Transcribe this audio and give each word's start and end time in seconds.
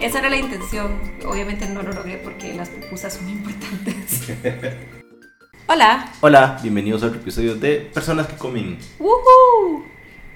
Esa 0.00 0.20
era 0.20 0.30
la 0.30 0.36
intención. 0.36 0.92
Obviamente 1.26 1.66
no 1.66 1.82
lo 1.82 1.92
logré 1.92 2.18
porque 2.18 2.54
las 2.54 2.68
pupusas 2.68 3.14
son 3.14 3.28
importantes. 3.28 4.28
Hola. 5.66 6.12
Hola, 6.20 6.56
bienvenidos 6.62 7.02
a 7.02 7.06
otro 7.06 7.18
episodio 7.18 7.56
de 7.56 7.90
Personas 7.92 8.28
que 8.28 8.36
comen. 8.36 8.78
¡Woohoo! 9.00 9.84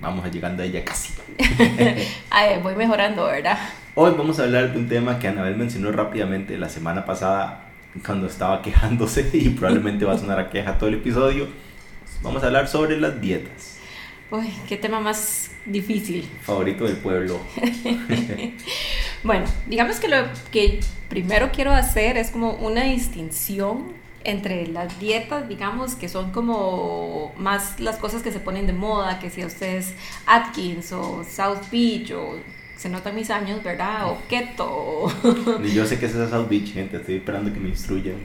Vamos 0.00 0.28
llegando 0.32 0.64
a 0.64 0.66
ella 0.66 0.84
casi. 0.84 1.14
Ay, 2.30 2.60
voy 2.60 2.74
mejorando, 2.74 3.24
¿verdad? 3.26 3.56
Hoy 3.94 4.12
vamos 4.18 4.40
a 4.40 4.44
hablar 4.44 4.72
de 4.72 4.78
un 4.80 4.88
tema 4.88 5.20
que 5.20 5.28
Anabel 5.28 5.56
mencionó 5.56 5.92
rápidamente 5.92 6.58
la 6.58 6.68
semana 6.68 7.04
pasada 7.04 7.70
cuando 8.04 8.26
estaba 8.26 8.62
quejándose 8.62 9.30
y 9.32 9.50
probablemente 9.50 10.04
va 10.04 10.14
a 10.14 10.18
sonar 10.18 10.40
a 10.40 10.50
queja 10.50 10.76
todo 10.76 10.88
el 10.88 10.96
episodio. 10.96 11.46
Vamos 12.20 12.42
a 12.42 12.46
hablar 12.46 12.66
sobre 12.66 12.98
las 12.98 13.20
dietas. 13.20 13.78
Uy, 14.32 14.52
qué 14.68 14.76
tema 14.76 14.98
más 14.98 15.52
difícil. 15.66 16.28
Favorito 16.42 16.84
del 16.84 16.96
pueblo. 16.96 17.40
Bueno, 19.24 19.46
digamos 19.66 20.00
que 20.00 20.08
lo 20.08 20.16
que 20.50 20.80
primero 21.08 21.50
quiero 21.52 21.72
hacer 21.72 22.16
es 22.16 22.30
como 22.30 22.52
una 22.52 22.84
distinción 22.84 23.92
entre 24.24 24.66
las 24.66 24.98
dietas, 25.00 25.48
digamos, 25.48 25.94
que 25.94 26.08
son 26.08 26.30
como 26.30 27.32
más 27.36 27.80
las 27.80 27.96
cosas 27.96 28.22
que 28.22 28.32
se 28.32 28.40
ponen 28.40 28.66
de 28.66 28.72
moda, 28.72 29.18
que 29.18 29.30
si 29.30 29.42
a 29.42 29.46
ustedes 29.46 29.94
Atkins 30.26 30.92
o 30.92 31.24
South 31.24 31.70
Beach 31.70 32.12
o 32.12 32.36
se 32.76 32.88
notan 32.88 33.14
mis 33.14 33.30
años, 33.30 33.62
¿verdad? 33.62 34.10
O 34.10 34.18
keto. 34.28 35.06
Y 35.62 35.72
yo 35.72 35.86
sé 35.86 36.00
que 36.00 36.06
es 36.06 36.14
esa 36.14 36.28
South 36.28 36.48
Beach, 36.48 36.72
gente, 36.72 36.96
estoy 36.96 37.16
esperando 37.16 37.52
que 37.52 37.60
me 37.60 37.68
instruyan. 37.68 38.16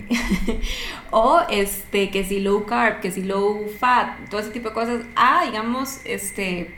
o 1.11 1.41
este, 1.49 2.09
que 2.09 2.23
si 2.23 2.39
low 2.39 2.65
carb, 2.65 2.99
que 2.99 3.11
si 3.11 3.21
low 3.21 3.67
fat, 3.79 4.29
todo 4.29 4.39
ese 4.39 4.49
tipo 4.49 4.69
de 4.69 4.73
cosas. 4.73 5.01
Ah, 5.15 5.43
digamos, 5.45 5.99
este, 6.05 6.73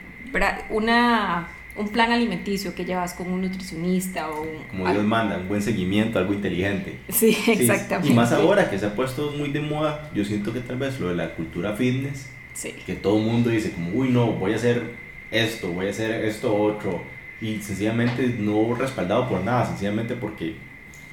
una 0.68 1.48
un 1.76 1.88
plan 1.88 2.12
alimenticio 2.12 2.74
que 2.74 2.84
llevas 2.84 3.14
con 3.14 3.30
un 3.30 3.42
nutricionista 3.42 4.30
o 4.30 4.46
Como 4.70 4.90
Dios 4.90 5.04
manda, 5.04 5.38
un 5.38 5.48
buen 5.48 5.62
seguimiento, 5.62 6.18
algo 6.18 6.34
inteligente. 6.34 6.98
Sí, 7.08 7.36
exactamente. 7.46 8.12
Y 8.12 8.14
más 8.14 8.32
ahora 8.32 8.68
que 8.68 8.78
se 8.78 8.86
ha 8.86 8.94
puesto 8.94 9.32
muy 9.32 9.50
de 9.50 9.60
moda, 9.60 10.10
yo 10.14 10.24
siento 10.24 10.52
que 10.52 10.60
tal 10.60 10.76
vez 10.76 10.98
lo 11.00 11.08
de 11.08 11.16
la 11.16 11.34
cultura 11.34 11.74
fitness, 11.74 12.28
sí. 12.52 12.74
que 12.84 12.94
todo 12.94 13.18
el 13.18 13.24
mundo 13.24 13.50
dice 13.50 13.72
como, 13.72 13.92
uy, 13.92 14.08
no, 14.10 14.32
voy 14.32 14.52
a 14.52 14.56
hacer 14.56 14.82
esto, 15.30 15.72
voy 15.72 15.86
a 15.86 15.90
hacer 15.90 16.24
esto 16.24 16.54
otro, 16.54 17.02
y 17.40 17.60
sencillamente 17.60 18.34
no 18.38 18.74
respaldado 18.74 19.28
por 19.28 19.42
nada, 19.42 19.66
sencillamente 19.66 20.14
porque 20.14 20.56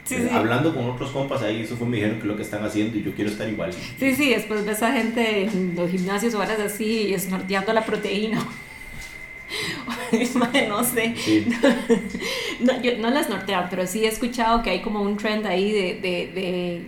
eh, 0.09 0.30
Hablando 0.31 0.73
con 0.73 0.89
otros 0.89 1.11
compas 1.11 1.42
ahí, 1.42 1.61
eso 1.61 1.75
fue 1.75 1.88
me 1.88 1.97
dijeron 1.97 2.17
que 2.17 2.21
es 2.21 2.27
lo 2.27 2.36
que 2.38 2.42
están 2.42 2.64
haciendo 2.64 2.97
y 2.97 3.03
yo 3.03 3.14
quiero 3.14 3.30
estar 3.30 3.47
igual. 3.47 3.73
Sí, 3.73 4.16
sí, 4.16 4.30
después 4.30 4.66
ves 4.66 4.81
a 4.81 4.94
gente 4.94 5.44
en 5.44 5.75
los 5.75 5.89
gimnasios 5.92 6.33
o 6.33 6.39
horas 6.39 6.59
así, 6.59 7.14
esnorteando 7.14 7.73
la 7.73 7.86
proteína. 7.86 8.45
No 10.69 10.83
sé. 10.83 11.16
No, 12.59 12.81
yo 12.81 12.97
no 12.97 13.09
las 13.09 13.30
nortean, 13.30 13.67
pero 13.69 13.86
sí 13.86 14.05
he 14.05 14.08
escuchado 14.08 14.64
que 14.64 14.69
hay 14.72 14.81
como 14.81 15.02
un 15.02 15.17
trend 15.17 15.45
ahí 15.45 15.72
de, 15.72 15.94
de, 15.95 16.31
de 16.33 16.81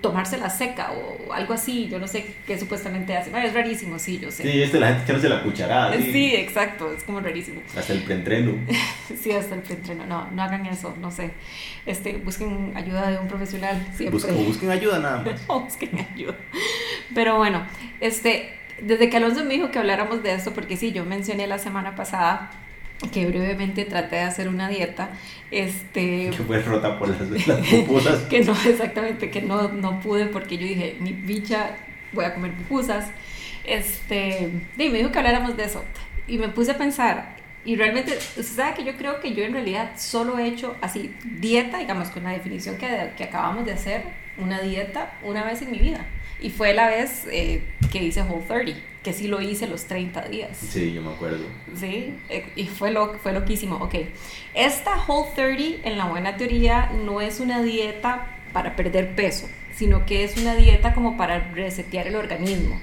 tomarse 0.00 0.38
la 0.38 0.50
seca 0.50 0.92
o 0.92 1.32
algo 1.32 1.54
así, 1.54 1.88
yo 1.88 1.98
no 1.98 2.06
sé 2.06 2.24
qué 2.46 2.58
supuestamente 2.58 3.16
hace. 3.16 3.30
es 3.44 3.54
rarísimo, 3.54 3.98
sí, 3.98 4.18
yo 4.18 4.30
sé. 4.30 4.44
Sí, 4.44 4.62
este 4.62 4.78
la 4.78 4.88
gente 4.88 5.02
echándose 5.04 5.28
la 5.28 5.42
cucharada. 5.42 5.96
Sí. 5.96 6.34
exacto, 6.34 6.92
es 6.92 7.02
como 7.02 7.20
rarísimo. 7.20 7.60
Hasta 7.76 7.92
el 7.92 8.02
preentreno. 8.02 8.54
sí, 9.20 9.32
hasta 9.32 9.54
el 9.54 9.62
preentreno. 9.62 10.06
No, 10.06 10.30
no 10.30 10.42
hagan 10.42 10.66
eso, 10.66 10.94
no 11.00 11.10
sé. 11.10 11.30
Este, 11.84 12.12
busquen 12.18 12.72
ayuda 12.76 13.10
de 13.10 13.18
un 13.18 13.28
profesional 13.28 13.84
siempre. 13.94 14.10
Busquen, 14.10 14.46
busquen 14.46 14.70
ayuda 14.70 14.98
nada 14.98 15.24
más. 15.24 15.46
busquen 15.64 16.06
ayuda. 16.14 16.36
Pero 17.14 17.36
bueno, 17.36 17.66
este, 18.00 18.55
desde 18.80 19.08
que 19.10 19.16
Alonso 19.16 19.44
me 19.44 19.54
dijo 19.54 19.70
que 19.70 19.78
habláramos 19.78 20.22
de 20.22 20.34
esto, 20.34 20.52
porque 20.52 20.76
sí, 20.76 20.92
yo 20.92 21.04
mencioné 21.04 21.46
la 21.46 21.58
semana 21.58 21.94
pasada 21.94 22.50
que 23.12 23.26
brevemente 23.26 23.84
traté 23.84 24.16
de 24.16 24.22
hacer 24.22 24.48
una 24.48 24.68
dieta, 24.68 25.10
este... 25.50 26.30
Que 26.30 26.42
fue 26.46 26.62
rota 26.62 26.98
por 26.98 27.08
las, 27.08 27.18
pupusas. 27.68 28.20
que 28.30 28.42
no, 28.42 28.52
exactamente, 28.66 29.30
que 29.30 29.42
no, 29.42 29.68
no 29.68 30.00
pude 30.00 30.26
porque 30.26 30.56
yo 30.56 30.66
dije, 30.66 30.96
mi 31.00 31.12
bicha, 31.12 31.76
voy 32.12 32.24
a 32.24 32.34
comer 32.34 32.52
pupusas. 32.52 33.10
Este, 33.64 34.50
y 34.78 34.88
me 34.88 34.98
dijo 34.98 35.12
que 35.12 35.18
habláramos 35.18 35.56
de 35.56 35.64
eso. 35.64 35.84
Y 36.26 36.38
me 36.38 36.48
puse 36.48 36.72
a 36.72 36.78
pensar, 36.78 37.36
y 37.66 37.76
realmente, 37.76 38.16
usted 38.16 38.42
sabe 38.42 38.74
que 38.74 38.84
yo 38.84 38.96
creo 38.96 39.20
que 39.20 39.34
yo 39.34 39.44
en 39.44 39.52
realidad 39.52 39.92
solo 39.96 40.38
he 40.38 40.46
hecho 40.46 40.76
así, 40.80 41.14
dieta, 41.24 41.78
digamos, 41.78 42.08
con 42.08 42.22
la 42.22 42.30
definición 42.30 42.78
que, 42.78 43.10
que 43.16 43.24
acabamos 43.24 43.66
de 43.66 43.72
hacer, 43.72 44.04
una 44.38 44.60
dieta 44.60 45.14
una 45.22 45.44
vez 45.44 45.62
en 45.62 45.72
mi 45.72 45.78
vida. 45.78 46.06
Y 46.40 46.50
fue 46.50 46.74
la 46.74 46.88
vez 46.88 47.26
eh, 47.30 47.62
que 47.90 48.02
hice 48.02 48.22
Whole 48.22 48.44
30, 48.46 48.80
que 49.02 49.12
sí 49.12 49.28
lo 49.28 49.40
hice 49.40 49.66
los 49.66 49.84
30 49.84 50.28
días. 50.28 50.56
Sí, 50.56 50.92
yo 50.92 51.02
me 51.02 51.10
acuerdo. 51.10 51.44
Sí, 51.74 52.14
eh, 52.28 52.46
y 52.56 52.66
fue, 52.66 52.90
lo, 52.90 53.14
fue 53.18 53.32
loquísimo. 53.32 53.76
Ok, 53.76 53.94
esta 54.54 55.04
Whole 55.06 55.30
30 55.34 55.88
en 55.88 55.98
la 55.98 56.06
buena 56.06 56.36
teoría 56.36 56.90
no 57.04 57.20
es 57.20 57.40
una 57.40 57.62
dieta 57.62 58.36
para 58.52 58.76
perder 58.76 59.14
peso, 59.14 59.48
sino 59.74 60.06
que 60.06 60.24
es 60.24 60.36
una 60.36 60.54
dieta 60.54 60.94
como 60.94 61.16
para 61.16 61.50
resetear 61.52 62.06
el 62.06 62.16
organismo 62.16 62.80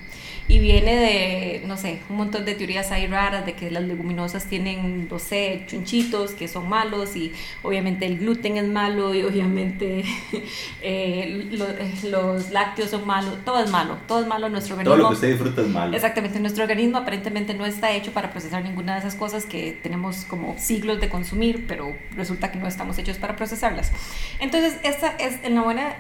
y 0.48 0.60
viene 0.60 0.96
de, 0.96 1.64
no 1.68 1.78
sé, 1.78 2.00
un 2.10 2.18
montón 2.18 2.44
de 2.44 2.54
teorías 2.54 2.92
ahí 2.92 3.08
raras 3.08 3.46
de 3.46 3.54
que 3.54 3.72
las 3.72 3.84
leguminosas 3.84 4.46
tienen, 4.46 5.08
no 5.10 5.18
sé, 5.18 5.64
chunchitos 5.68 6.32
que 6.32 6.48
son 6.48 6.68
malos 6.68 7.16
y 7.16 7.32
obviamente 7.62 8.06
el 8.06 8.20
gluten 8.20 8.58
es 8.58 8.68
malo 8.68 9.14
y 9.16 9.24
obviamente 9.24 10.00
eh, 10.82 11.50
eh, 11.52 11.94
los 12.10 12.52
lácteos 12.52 12.90
son 12.90 13.08
malos, 13.08 13.38
todo 13.46 13.64
es 13.64 13.72
malo, 13.72 13.98
todo 14.06 14.22
es 14.22 14.28
malo 14.28 14.48
en 14.48 14.52
nuestro 14.52 14.76
organismo. 14.76 14.96
Todo 14.96 15.04
lo 15.04 15.10
que 15.10 15.16
usted 15.16 15.30
disfruta 15.30 15.62
es 15.62 15.70
malo. 15.70 15.96
Exactamente, 15.96 16.40
nuestro 16.40 16.64
organismo 16.64 16.98
aparentemente 16.98 17.54
no 17.54 17.66
está 17.66 17.92
hecho 17.92 18.12
para 18.12 18.32
procesar 18.32 18.64
ninguna 18.64 18.94
de 18.94 19.00
esas 19.00 19.16
cosas 19.16 19.46
que 19.46 19.80
tenemos 19.82 20.26
como 20.26 20.56
siglos 20.58 21.00
de 21.00 21.08
consumir, 21.08 21.66
pero 21.68 21.96
resulta 22.16 22.52
que 22.52 22.60
no 22.60 22.68
estamos 22.68 22.98
hechos 22.98 23.18
para 23.18 23.38
procesarlas. 23.38 23.92
Entonces, 24.40 24.76
esta 24.84 25.16
es 25.18 25.40
en 25.44 25.56
la 25.56 25.62
buena, 25.62 25.96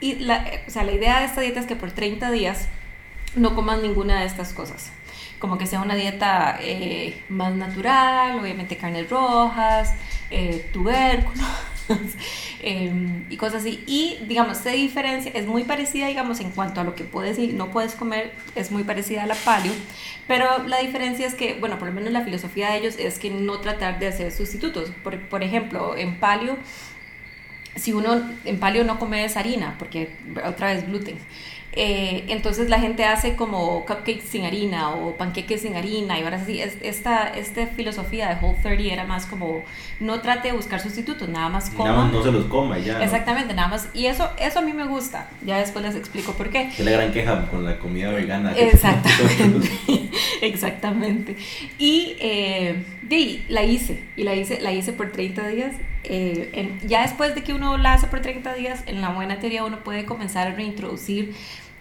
y 0.00 0.14
la, 0.16 0.46
o 0.66 0.70
sea, 0.70 0.82
la 0.84 0.92
idea 0.92 1.20
de 1.20 1.26
esta 1.26 1.42
dieta 1.42 1.60
es 1.60 1.66
que 1.66 1.76
por 1.76 1.90
30 1.90 2.30
días 2.30 2.68
no 3.34 3.54
coman 3.54 3.82
ninguna 3.82 4.20
de 4.20 4.26
estas 4.26 4.52
cosas. 4.52 4.90
Como 5.38 5.58
que 5.58 5.66
sea 5.66 5.80
una 5.80 5.94
dieta 5.94 6.58
eh, 6.60 7.20
más 7.28 7.54
natural, 7.54 8.38
obviamente 8.38 8.76
carnes 8.76 9.10
rojas, 9.10 9.92
eh, 10.30 10.68
tubérculos 10.72 11.44
em, 12.62 13.24
y 13.28 13.36
cosas 13.36 13.62
así. 13.62 13.82
Y 13.86 14.18
digamos, 14.28 14.58
se 14.58 14.70
diferencia, 14.70 15.32
es 15.34 15.46
muy 15.46 15.64
parecida, 15.64 16.06
digamos, 16.06 16.40
en 16.40 16.50
cuanto 16.50 16.80
a 16.80 16.84
lo 16.84 16.94
que 16.94 17.04
puedes 17.04 17.38
y 17.38 17.48
no 17.48 17.70
puedes 17.70 17.94
comer, 17.94 18.32
es 18.54 18.70
muy 18.70 18.84
parecida 18.84 19.24
a 19.24 19.26
la 19.26 19.34
paleo, 19.34 19.72
pero 20.28 20.62
la 20.66 20.78
diferencia 20.78 21.26
es 21.26 21.34
que, 21.34 21.54
bueno, 21.54 21.78
por 21.78 21.88
lo 21.88 21.94
menos 21.94 22.12
la 22.12 22.22
filosofía 22.22 22.70
de 22.70 22.78
ellos 22.78 22.94
es 22.98 23.18
que 23.18 23.30
no 23.30 23.58
tratar 23.60 23.98
de 23.98 24.08
hacer 24.08 24.30
sustitutos. 24.32 24.90
Por, 25.02 25.18
por 25.28 25.42
ejemplo, 25.42 25.96
en 25.96 26.20
paleo, 26.20 26.56
si 27.74 27.92
uno 27.92 28.22
en 28.44 28.60
paleo 28.60 28.84
no 28.84 28.98
come 28.98 29.24
esa 29.24 29.40
harina, 29.40 29.76
porque 29.78 30.10
otra 30.44 30.68
vez 30.68 30.86
gluten. 30.86 31.18
Eh, 31.74 32.24
entonces 32.28 32.68
la 32.68 32.78
gente 32.78 33.04
hace 33.04 33.34
como 33.34 33.86
cupcakes 33.86 34.24
sin 34.28 34.44
harina 34.44 34.90
o 34.90 35.16
panqueques 35.16 35.62
sin 35.62 35.74
harina 35.74 36.18
y 36.18 36.22
ahora 36.22 36.44
sí, 36.44 36.60
esta, 36.60 37.28
esta 37.28 37.66
filosofía 37.68 38.28
de 38.28 38.44
Whole 38.44 38.58
30 38.62 38.92
era 38.92 39.04
más 39.04 39.24
como 39.24 39.64
no 39.98 40.20
trate 40.20 40.48
de 40.48 40.54
buscar 40.54 40.80
sustitutos, 40.80 41.30
nada 41.30 41.48
más 41.48 41.70
coma. 41.70 41.90
Nada 41.90 42.04
más 42.04 42.12
no 42.12 42.22
se 42.22 42.30
los 42.30 42.44
coma 42.46 42.78
ya. 42.78 43.02
Exactamente, 43.02 43.54
nada 43.54 43.68
más. 43.68 43.88
Y 43.94 44.06
eso, 44.06 44.28
eso 44.38 44.58
a 44.58 44.62
mí 44.62 44.72
me 44.74 44.84
gusta. 44.84 45.30
Ya 45.46 45.58
después 45.58 45.84
les 45.84 45.94
explico 45.94 46.32
por 46.32 46.50
qué. 46.50 46.68
Es 46.76 46.80
la 46.80 46.90
gran 46.90 47.12
queja 47.12 47.46
con 47.46 47.64
la 47.64 47.78
comida 47.78 48.10
vegana. 48.10 48.52
Exactamente. 48.56 49.70
Exactamente. 50.42 51.36
Y 51.78 52.16
eh, 52.20 52.82
la 53.48 53.62
hice. 53.62 54.02
Y 54.16 54.24
la 54.24 54.34
hice, 54.34 54.60
la 54.60 54.72
hice 54.72 54.92
por 54.92 55.12
30 55.12 55.48
días. 55.48 55.74
Eh, 56.04 56.72
ya 56.84 57.02
después 57.02 57.34
de 57.34 57.42
que 57.42 57.52
uno 57.52 57.78
la 57.78 57.94
hace 57.94 58.08
por 58.08 58.20
30 58.20 58.54
días, 58.54 58.82
en 58.86 59.00
la 59.00 59.10
buena 59.10 59.38
teoría 59.38 59.64
uno 59.64 59.84
puede 59.84 60.04
comenzar 60.04 60.48
a 60.48 60.50
reintroducir 60.54 61.34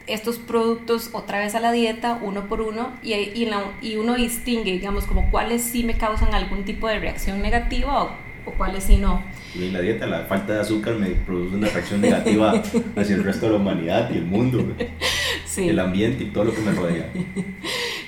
estos 0.08 0.38
productos 0.38 1.10
otra 1.14 1.40
vez 1.40 1.56
a 1.56 1.60
la 1.60 1.72
dieta, 1.72 2.20
uno 2.22 2.48
por 2.48 2.62
uno, 2.62 2.94
y, 3.04 3.14
y, 3.14 3.96
uno 3.96 4.16
distingue, 4.16 4.72
digamos, 4.72 5.06
como 5.06 5.30
cuáles 5.32 5.62
sí 5.62 5.84
me 5.84 5.98
causan 5.98 6.34
algún 6.34 6.64
tipo 6.64 6.88
de 6.88 7.00
reacción 7.00 7.42
negativa 7.42 8.04
o, 8.46 8.52
cuáles 8.58 8.84
sí 8.84 8.98
no. 8.98 9.24
Y 9.56 9.66
en 9.66 9.74
la 9.74 9.82
dieta 9.82 10.08
la 10.08 10.26
falta 10.26 10.54
de 10.54 10.62
azúcar 10.62 10.96
me 10.96 11.10
produce 11.10 11.56
una 11.56 11.68
reacción 11.68 12.02
negativa 12.02 12.54
hacia 12.96 13.16
el 13.16 13.24
resto 13.24 13.46
de 13.46 13.52
la 13.54 13.58
humanidad 13.58 14.10
y 14.12 14.18
el 14.18 14.26
mundo, 14.26 14.76
el 15.58 15.80
ambiente 15.80 16.24
y 16.24 16.28
todo 16.28 16.46
lo 16.46 16.54
que 16.54 16.62
me 16.62 16.72
rodea. 16.72 17.10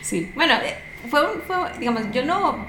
Sí, 0.01 0.29
bueno, 0.35 0.53
eh, 0.55 0.75
fue, 1.09 1.21
fue 1.47 1.55
digamos, 1.79 2.03
yo 2.11 2.25
no, 2.25 2.67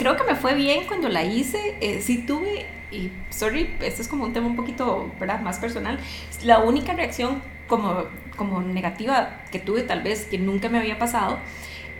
creo 0.00 0.16
que 0.16 0.24
me 0.24 0.34
fue 0.34 0.54
bien 0.54 0.86
cuando 0.86 1.08
la 1.08 1.24
hice, 1.24 1.76
eh, 1.80 2.00
sí 2.00 2.24
tuve, 2.26 2.66
y 2.90 3.10
sorry, 3.28 3.74
esto 3.82 4.00
es 4.00 4.08
como 4.08 4.24
un 4.24 4.32
tema 4.32 4.46
un 4.46 4.56
poquito, 4.56 5.12
¿verdad?, 5.20 5.40
más 5.40 5.58
personal, 5.58 5.98
la 6.42 6.60
única 6.60 6.94
reacción 6.94 7.42
como, 7.70 8.04
como 8.36 8.60
negativa 8.60 9.40
que 9.50 9.60
tuve 9.60 9.82
tal 9.84 10.02
vez, 10.02 10.26
que 10.26 10.36
nunca 10.36 10.68
me 10.68 10.78
había 10.78 10.98
pasado, 10.98 11.38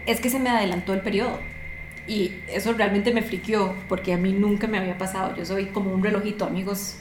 es 0.04 0.20
que 0.20 0.28
se 0.28 0.40
me 0.40 0.50
adelantó 0.50 0.92
el 0.92 1.00
periodo. 1.00 1.38
Y 2.06 2.32
eso 2.48 2.72
realmente 2.72 3.14
me 3.14 3.22
friqueó, 3.22 3.74
porque 3.88 4.12
a 4.12 4.18
mí 4.18 4.32
nunca 4.32 4.66
me 4.66 4.78
había 4.78 4.98
pasado. 4.98 5.34
Yo 5.36 5.44
soy 5.46 5.66
como 5.66 5.92
un 5.92 6.02
relojito, 6.02 6.44
amigos. 6.44 6.96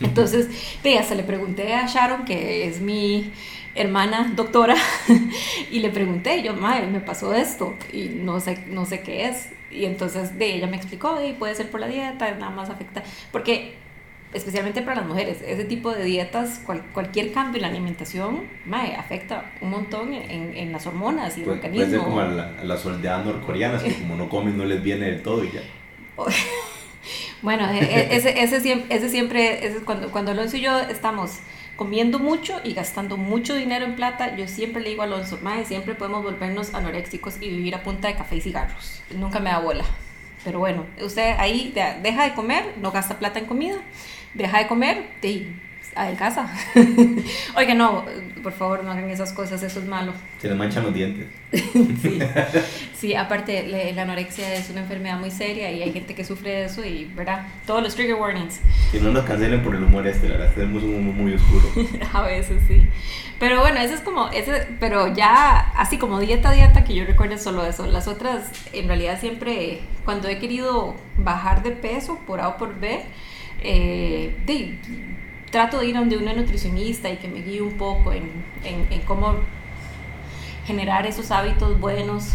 Entonces, 0.00 0.48
de 0.82 0.98
hasta 0.98 1.16
le 1.16 1.24
pregunté 1.24 1.74
a 1.74 1.86
Sharon, 1.86 2.24
que 2.24 2.68
es 2.68 2.80
mi 2.80 3.32
hermana 3.74 4.32
doctora, 4.36 4.76
y 5.70 5.80
le 5.80 5.90
pregunté, 5.90 6.42
yo, 6.42 6.54
madre, 6.54 6.86
me 6.86 7.00
pasó 7.00 7.34
esto 7.34 7.74
y 7.92 8.04
no 8.04 8.38
sé, 8.38 8.64
no 8.68 8.86
sé 8.86 9.00
qué 9.00 9.26
es. 9.26 9.48
Y 9.72 9.86
entonces 9.86 10.38
de 10.38 10.54
ella 10.54 10.68
me 10.68 10.76
explicó, 10.76 11.20
y 11.20 11.32
puede 11.32 11.56
ser 11.56 11.68
por 11.70 11.80
la 11.80 11.88
dieta, 11.88 12.30
nada 12.36 12.50
más 12.50 12.70
afecta, 12.70 13.02
porque 13.32 13.74
especialmente 14.34 14.82
para 14.82 14.96
las 14.96 15.06
mujeres, 15.06 15.38
ese 15.46 15.64
tipo 15.64 15.92
de 15.92 16.04
dietas, 16.04 16.60
cualquier 16.92 17.32
cambio 17.32 17.56
en 17.56 17.62
la 17.62 17.68
alimentación, 17.68 18.42
mae, 18.66 18.96
afecta 18.96 19.52
un 19.60 19.70
montón 19.70 20.12
en, 20.12 20.56
en 20.56 20.72
las 20.72 20.86
hormonas 20.86 21.38
y 21.38 21.42
el 21.42 21.50
organismo. 21.50 21.86
Puede 21.86 21.90
ser 21.90 22.00
como 22.00 22.20
a, 22.20 22.26
la, 22.26 22.58
a 22.60 22.64
las 22.64 22.80
soldadas 22.80 23.24
norcoreanas, 23.24 23.82
que 23.82 23.94
como 23.94 24.16
no 24.16 24.28
comen 24.28 24.58
no 24.58 24.64
les 24.64 24.82
viene 24.82 25.06
del 25.06 25.22
todo 25.22 25.44
y 25.44 25.52
ya. 25.52 25.62
bueno, 27.42 27.70
e, 27.70 27.78
e, 27.78 28.16
ese, 28.16 28.42
ese, 28.42 28.60
siempre, 28.60 28.94
ese 28.94 29.08
siempre, 29.08 29.66
ese 29.66 29.80
cuando, 29.84 30.10
cuando 30.10 30.32
Alonso 30.32 30.56
y 30.56 30.62
yo 30.62 30.78
estamos 30.80 31.38
comiendo 31.76 32.18
mucho 32.18 32.60
y 32.62 32.72
gastando 32.74 33.16
mucho 33.16 33.54
dinero 33.54 33.84
en 33.84 33.96
plata, 33.96 34.36
yo 34.36 34.46
siempre 34.48 34.82
le 34.82 34.90
digo 34.90 35.02
a 35.02 35.06
Alonso, 35.06 35.38
mae, 35.42 35.64
siempre 35.64 35.94
podemos 35.94 36.22
volvernos 36.22 36.74
anoréxicos 36.74 37.36
y 37.40 37.48
vivir 37.48 37.74
a 37.74 37.82
punta 37.82 38.08
de 38.08 38.16
café 38.16 38.36
y 38.36 38.40
cigarros. 38.40 39.02
Nunca 39.16 39.40
me 39.40 39.50
da 39.50 39.58
bola. 39.60 39.84
Pero 40.44 40.58
bueno, 40.58 40.86
usted 41.00 41.34
ahí 41.38 41.72
deja 42.02 42.24
de 42.24 42.34
comer, 42.34 42.74
no 42.80 42.92
gasta 42.92 43.18
plata 43.18 43.38
en 43.38 43.46
comida. 43.46 43.76
Deja 44.34 44.58
de 44.58 44.66
comer 44.66 45.06
y 45.22 45.48
casa 46.18 46.48
Oiga, 47.56 47.74
no, 47.74 48.04
por 48.42 48.52
favor, 48.52 48.84
no 48.84 48.90
hagan 48.90 49.08
esas 49.10 49.32
cosas, 49.32 49.62
eso 49.62 49.80
es 49.80 49.86
malo. 49.86 50.12
Se 50.40 50.48
le 50.48 50.54
manchan 50.54 50.84
los 50.84 50.94
dientes. 50.94 51.26
sí. 51.52 52.18
sí, 52.94 53.14
aparte, 53.14 53.92
la 53.94 54.02
anorexia 54.02 54.54
es 54.54 54.70
una 54.70 54.80
enfermedad 54.80 55.18
muy 55.18 55.30
seria 55.30 55.70
y 55.70 55.82
hay 55.82 55.92
gente 55.92 56.14
que 56.14 56.24
sufre 56.24 56.50
de 56.50 56.64
eso 56.64 56.84
y, 56.84 57.06
¿verdad? 57.06 57.46
Todos 57.66 57.82
los 57.82 57.94
trigger 57.94 58.16
warnings. 58.16 58.60
Que 58.92 59.00
no 59.00 59.12
nos 59.12 59.24
cancelen 59.24 59.62
por 59.62 59.74
el 59.74 59.84
humor 59.84 60.06
este, 60.06 60.28
la 60.28 60.36
verdad, 60.36 60.54
tenemos 60.54 60.82
un 60.82 60.94
humor 60.94 61.14
muy 61.14 61.34
oscuro. 61.34 61.68
A 62.12 62.22
veces 62.22 62.60
sí. 62.68 62.82
Pero 63.38 63.60
bueno, 63.60 63.80
eso 63.80 63.94
es 63.94 64.00
como, 64.00 64.28
ese, 64.28 64.68
pero 64.78 65.12
ya 65.12 65.72
así 65.76 65.98
como 65.98 66.20
dieta, 66.20 66.52
dieta, 66.52 66.84
que 66.84 66.94
yo 66.94 67.04
recuerdo 67.04 67.36
solo 67.38 67.66
eso. 67.66 67.86
Las 67.86 68.08
otras, 68.08 68.50
en 68.72 68.86
realidad 68.86 69.18
siempre, 69.20 69.80
cuando 70.04 70.28
he 70.28 70.38
querido 70.38 70.94
bajar 71.18 71.62
de 71.62 71.72
peso, 71.72 72.18
por 72.26 72.40
A 72.40 72.48
o 72.48 72.56
por 72.56 72.78
B, 72.78 73.02
eh, 73.60 74.36
de, 74.46 74.78
trato 75.54 75.78
de 75.78 75.86
ir 75.86 75.94
donde 75.94 76.16
una 76.16 76.32
nutricionista 76.32 77.08
y 77.08 77.16
que 77.16 77.28
me 77.28 77.40
guíe 77.40 77.62
un 77.62 77.74
poco 77.74 78.12
en, 78.12 78.28
en, 78.64 79.00
cómo 79.02 79.36
generar 80.66 81.06
esos 81.06 81.30
hábitos 81.30 81.78
buenos. 81.78 82.30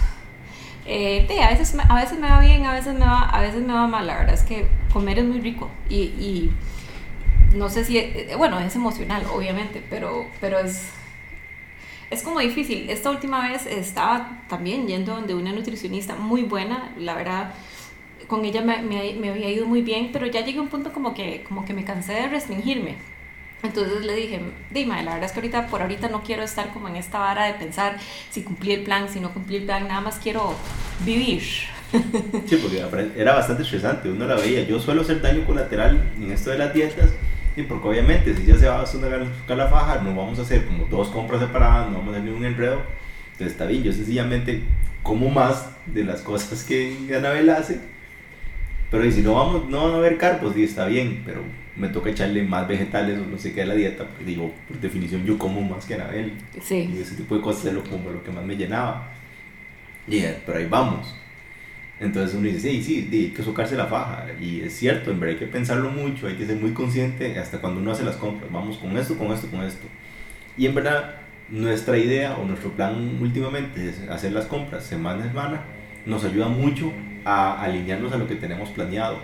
Eh, 0.86 1.28
a, 1.44 1.50
veces, 1.50 1.76
a 1.78 1.96
veces 1.96 2.18
me 2.18 2.30
va 2.30 2.40
bien, 2.40 2.66
a 2.66 2.72
veces 2.72 2.94
me 2.94 3.04
va, 3.06 3.24
a 3.24 3.42
veces 3.42 3.62
me 3.62 3.74
va 3.74 3.88
mal. 3.88 4.08
La 4.08 4.20
verdad 4.20 4.36
es 4.36 4.44
que 4.44 4.68
comer 4.94 5.20
es 5.20 5.26
muy 5.26 5.42
rico 5.42 5.70
y, 5.90 5.96
y 5.98 6.52
no 7.54 7.70
sé 7.70 7.84
si, 7.84 7.98
eh, 7.98 8.34
bueno, 8.38 8.58
es 8.62 8.74
emocional, 8.78 9.24
obviamente, 9.36 9.84
pero, 9.90 10.26
pero 10.40 10.60
es, 10.60 10.88
es 12.12 12.24
como 12.24 12.40
difícil. 12.40 12.90
Esta 12.90 13.10
última 13.10 13.50
vez 13.50 13.66
estaba 13.66 14.44
también 14.48 14.88
yendo 14.88 15.14
donde 15.14 15.36
una 15.36 15.52
nutricionista 15.52 16.16
muy 16.16 16.44
buena, 16.44 16.94
la 16.98 17.16
verdad 17.16 17.52
con 18.30 18.46
ella 18.46 18.62
me, 18.62 18.76
había 18.76 19.50
ido 19.50 19.66
muy 19.66 19.82
bien, 19.82 20.12
pero 20.14 20.28
ya 20.28 20.46
llegué 20.46 20.60
a 20.60 20.62
un 20.62 20.70
punto 20.70 20.94
como 20.94 21.14
que, 21.14 21.44
como 21.44 21.66
que 21.66 21.74
me 21.74 21.84
cansé 21.84 22.14
de 22.14 22.28
restringirme. 22.30 22.96
Entonces 23.62 24.06
le 24.06 24.16
dije, 24.16 24.40
dime, 24.72 25.04
la 25.04 25.14
verdad 25.16 25.26
es 25.26 25.32
que 25.34 25.40
ahorita, 25.40 25.68
por 25.68 25.82
ahorita 25.82 26.08
no 26.08 26.24
quiero 26.24 26.44
estar 26.44 26.72
como 26.72 26.88
en 26.88 26.96
esta 26.96 27.20
vara 27.20 27.46
de 27.46 27.56
pensar 27.56 27.98
si 28.30 28.44
cumplí 28.44 28.72
el 28.72 28.84
plan, 28.84 29.10
si 29.10 29.20
no 29.20 29.34
cumplí 29.34 29.58
el 29.58 29.64
plan, 29.64 29.88
nada 29.88 30.00
más 30.00 30.20
quiero 30.20 30.56
vivir. 31.06 31.44
Sí, 32.48 32.56
porque 32.58 32.86
era 33.18 33.34
bastante 33.34 33.64
estresante, 33.64 34.10
uno 34.10 34.26
la 34.28 34.36
veía. 34.36 34.64
Yo 34.64 34.80
suelo 34.80 35.02
hacer 35.02 35.22
daño 35.22 35.44
colateral 35.46 36.14
en 36.18 36.32
esto 36.32 36.52
de 36.52 36.60
las 36.60 36.72
dietas, 36.72 37.10
y 37.56 37.64
porque 37.64 37.88
obviamente 37.88 38.36
si 38.36 38.46
ya 38.46 38.56
se 38.56 38.68
va 38.68 38.78
a 38.78 38.82
buscar 38.82 39.58
la 39.58 39.68
faja, 39.68 40.02
no 40.02 40.16
vamos 40.16 40.38
a 40.38 40.44
hacer 40.44 40.66
como 40.66 40.86
dos 40.86 41.10
compras 41.10 41.42
separadas, 41.42 41.90
no 41.90 41.98
vamos 41.98 42.14
a 42.14 42.18
hacer 42.18 42.30
ningún 42.30 42.46
enredo. 42.46 42.82
Entonces 43.32 43.54
está 43.54 43.66
bien, 43.66 43.82
yo 43.82 43.92
sencillamente 43.92 44.62
como 45.02 45.30
más 45.30 45.70
de 45.88 46.04
las 46.04 46.22
cosas 46.22 46.64
que 46.64 46.96
Anabel 47.16 47.50
hace 47.50 47.80
pero 48.92 49.10
si 49.12 49.22
no 49.22 49.36
vamos, 49.36 49.70
no 49.70 49.86
van 49.86 49.94
a 49.94 49.98
haber 49.98 50.18
carpos, 50.18 50.58
y 50.58 50.64
está 50.64 50.86
bien, 50.88 51.22
pero 51.26 51.42
me 51.76 51.88
toca 51.88 52.10
echarle 52.10 52.44
más 52.44 52.68
vegetales 52.68 53.20
o 53.20 53.26
no 53.26 53.38
sé 53.38 53.54
qué 53.54 53.62
a 53.62 53.66
la 53.66 53.74
dieta, 53.74 54.06
porque 54.06 54.26
digo, 54.26 54.52
por 54.68 54.80
definición 54.80 55.26
yo 55.26 55.38
como 55.38 55.62
más 55.62 55.86
que 55.86 55.96
Anabel. 55.96 56.34
Sí. 56.62 56.90
Y 56.94 57.00
ese 57.00 57.16
tipo 57.16 57.36
de 57.36 57.42
cosas 57.42 57.66
es 57.66 57.74
lo, 57.74 57.84
como 57.84 58.10
lo 58.10 58.24
que 58.24 58.32
más 58.32 58.44
me 58.44 58.56
llenaba. 58.56 59.12
Y, 60.08 60.22
pero 60.46 60.58
ahí 60.58 60.66
vamos. 60.66 61.16
Entonces 62.00 62.36
uno 62.36 62.48
dice, 62.48 62.62
sí, 62.62 62.82
sí, 62.82 63.10
hay 63.12 63.30
que 63.30 63.44
socarse 63.44 63.76
la 63.76 63.86
faja. 63.86 64.28
Y 64.40 64.62
es 64.62 64.76
cierto, 64.76 65.12
en 65.12 65.20
verdad 65.20 65.36
hay 65.36 65.46
que 65.46 65.52
pensarlo 65.52 65.90
mucho, 65.90 66.28
hay 66.28 66.36
que 66.36 66.46
ser 66.46 66.58
muy 66.58 66.72
consciente 66.72 67.38
hasta 67.38 67.60
cuando 67.60 67.82
uno 67.82 67.92
hace 67.92 68.04
las 68.04 68.16
compras. 68.16 68.52
Vamos 68.52 68.78
con 68.78 68.98
esto, 68.98 69.18
con 69.18 69.32
esto, 69.32 69.48
con 69.48 69.64
esto. 69.64 69.86
Y 70.58 70.66
en 70.66 70.76
verdad, 70.76 71.16
nuestra 71.50 71.98
idea 71.98 72.38
o 72.38 72.46
nuestro 72.46 72.72
plan 72.72 73.18
últimamente 73.22 73.90
es 73.90 74.10
hacer 74.10 74.32
las 74.32 74.46
compras 74.46 74.86
semana 74.86 75.26
a 75.26 75.28
semana. 75.28 75.62
Nos 76.06 76.24
ayuda 76.24 76.48
mucho 76.48 76.92
a 77.26 77.62
alinearnos 77.62 78.12
a 78.14 78.18
lo 78.18 78.28
que 78.28 78.36
tenemos 78.36 78.70
planeado. 78.70 79.20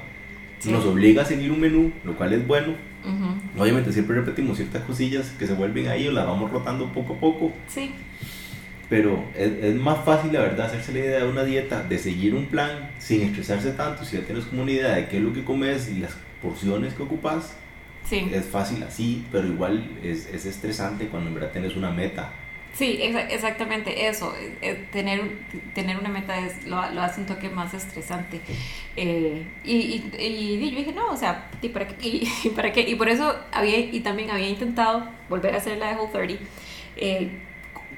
Nos 0.66 0.86
obliga 0.86 1.22
a 1.22 1.26
seguir 1.26 1.52
un 1.52 1.60
menú, 1.60 1.92
lo 2.04 2.16
cual 2.16 2.34
es 2.34 2.46
bueno. 2.46 2.74
Obviamente 3.58 3.92
siempre 3.92 4.16
repetimos 4.16 4.58
ciertas 4.58 4.82
cosillas 4.84 5.32
que 5.38 5.46
se 5.46 5.54
vuelven 5.54 5.88
ahí 5.88 6.08
o 6.08 6.12
las 6.12 6.26
vamos 6.26 6.52
rotando 6.52 6.92
poco 6.92 7.14
a 7.14 7.20
poco. 7.20 7.54
Sí. 7.68 7.92
Pero 8.90 9.24
es, 9.36 9.52
es, 9.64 9.76
más 9.76 10.04
fácil, 10.04 10.34
la 10.34 10.42
verdad, 10.42 10.68
hacerse 10.68 10.92
la 10.94 11.00
idea 11.00 11.20
de 11.24 11.30
una 11.30 11.44
dieta, 11.44 11.84
de 11.84 11.98
seguir 11.98 12.36
un 12.36 12.46
plan 12.46 12.90
sin 13.00 13.22
estresarse 13.22 13.72
tanto. 13.72 14.06
Si 14.06 14.18
ya 14.18 14.24
tienes 14.24 14.46
como 14.46 14.64
una 14.64 14.72
idea 14.72 14.96
de 14.96 15.08
qué 15.08 15.18
es 15.18 15.24
lo 15.24 15.34
que 15.34 15.44
comes 15.44 15.90
y 15.90 16.00
las 16.00 16.16
porciones 16.42 16.94
que 16.94 17.04
ocupas, 17.04 17.56
sí. 18.08 18.30
es 18.32 18.46
fácil 18.46 18.84
así, 18.84 19.26
pero 19.32 19.48
igual 19.48 19.90
es, 20.04 20.28
es 20.32 20.46
estresante 20.46 21.08
cuando 21.08 21.30
en 21.30 21.36
verdad 21.36 21.52
tienes 21.52 21.76
una 21.76 21.92
meta 21.92 22.32
Sí, 22.76 23.00
exactamente 23.02 24.08
eso. 24.08 24.36
Eh, 24.36 24.58
eh, 24.62 24.88
tener, 24.92 25.22
tener 25.74 25.98
una 25.98 26.10
meta 26.10 26.38
es, 26.38 26.66
lo, 26.66 26.76
lo, 26.92 27.02
hace 27.02 27.22
un 27.22 27.26
toque 27.26 27.50
más 27.50 27.74
estresante. 27.74 28.42
Eh, 28.98 29.46
y, 29.64 29.74
y, 29.74 30.12
y, 30.20 30.72
yo 30.72 30.78
dije, 30.80 30.92
no, 30.92 31.08
o 31.08 31.16
sea, 31.16 31.50
¿y 31.62 31.70
para 31.70 31.88
qué? 31.88 31.96
Y, 32.44 32.50
para 32.50 32.74
qué? 32.74 32.82
y 32.82 32.96
por 32.96 33.08
eso 33.08 33.34
había, 33.54 33.80
y 33.80 34.02
también 34.02 34.30
había 34.30 34.50
intentado 34.50 35.08
volver 35.30 35.56
a 35.56 35.58
hacer 35.60 35.78
la 35.78 35.90
de 35.90 35.96
Whole 35.96 36.12
30. 36.12 36.44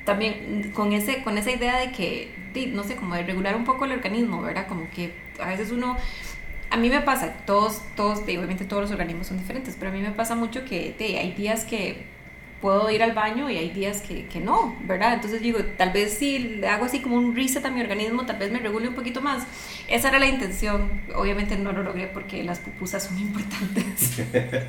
también 0.05 0.71
con, 0.75 0.93
ese, 0.93 1.23
con 1.23 1.39
esa 1.39 1.51
idea 1.51 1.79
de 1.79 1.91
que, 1.91 2.31
no 2.71 2.83
sé, 2.83 2.95
como 2.97 3.15
de 3.15 3.23
regular 3.23 3.55
un 3.55 3.65
poco 3.65 3.85
el 3.85 3.93
organismo, 3.93 4.43
¿verdad? 4.43 4.67
Como 4.67 4.89
que 4.91 5.11
a 5.39 5.47
veces 5.47 5.71
uno 5.71 5.97
a 6.69 6.77
mí 6.77 6.89
me 6.89 7.01
pasa, 7.01 7.33
todos, 7.45 7.81
todos, 7.95 8.19
obviamente 8.19 8.65
todos 8.65 8.83
los 8.83 8.91
organismos 8.91 9.27
son 9.27 9.39
diferentes, 9.39 9.75
pero 9.79 9.89
a 9.89 9.93
mí 9.93 10.01
me 10.01 10.11
pasa 10.11 10.35
mucho 10.35 10.65
que 10.65 10.95
hay 10.99 11.31
días 11.31 11.65
que 11.65 12.16
puedo 12.61 12.89
ir 12.89 13.03
al 13.03 13.13
baño 13.13 13.49
y 13.49 13.57
hay 13.57 13.69
días 13.69 14.01
que, 14.01 14.25
que, 14.27 14.39
no, 14.39 14.75
¿verdad? 14.81 15.13
Entonces 15.13 15.41
digo, 15.41 15.59
tal 15.77 15.91
vez 15.91 16.13
si 16.13 16.39
le 16.39 16.67
hago 16.67 16.85
así 16.85 16.99
como 17.01 17.15
un 17.15 17.35
reset 17.35 17.63
a 17.65 17.71
mi 17.71 17.81
organismo, 17.81 18.25
tal 18.25 18.37
vez 18.37 18.51
me 18.51 18.59
regule 18.59 18.87
un 18.87 18.95
poquito 18.95 19.21
más. 19.21 19.45
Esa 19.87 20.09
era 20.09 20.19
la 20.19 20.27
intención. 20.27 20.89
Obviamente 21.15 21.57
no 21.57 21.71
lo 21.71 21.83
logré 21.83 22.07
porque 22.07 22.43
las 22.43 22.59
pupusas 22.59 23.03
son 23.03 23.17
importantes. 23.19 24.21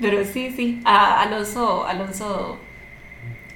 pero 0.00 0.24
sí, 0.24 0.52
sí. 0.56 0.80
A 0.84 1.22
Alonso, 1.22 1.86
Alonso 1.86 2.58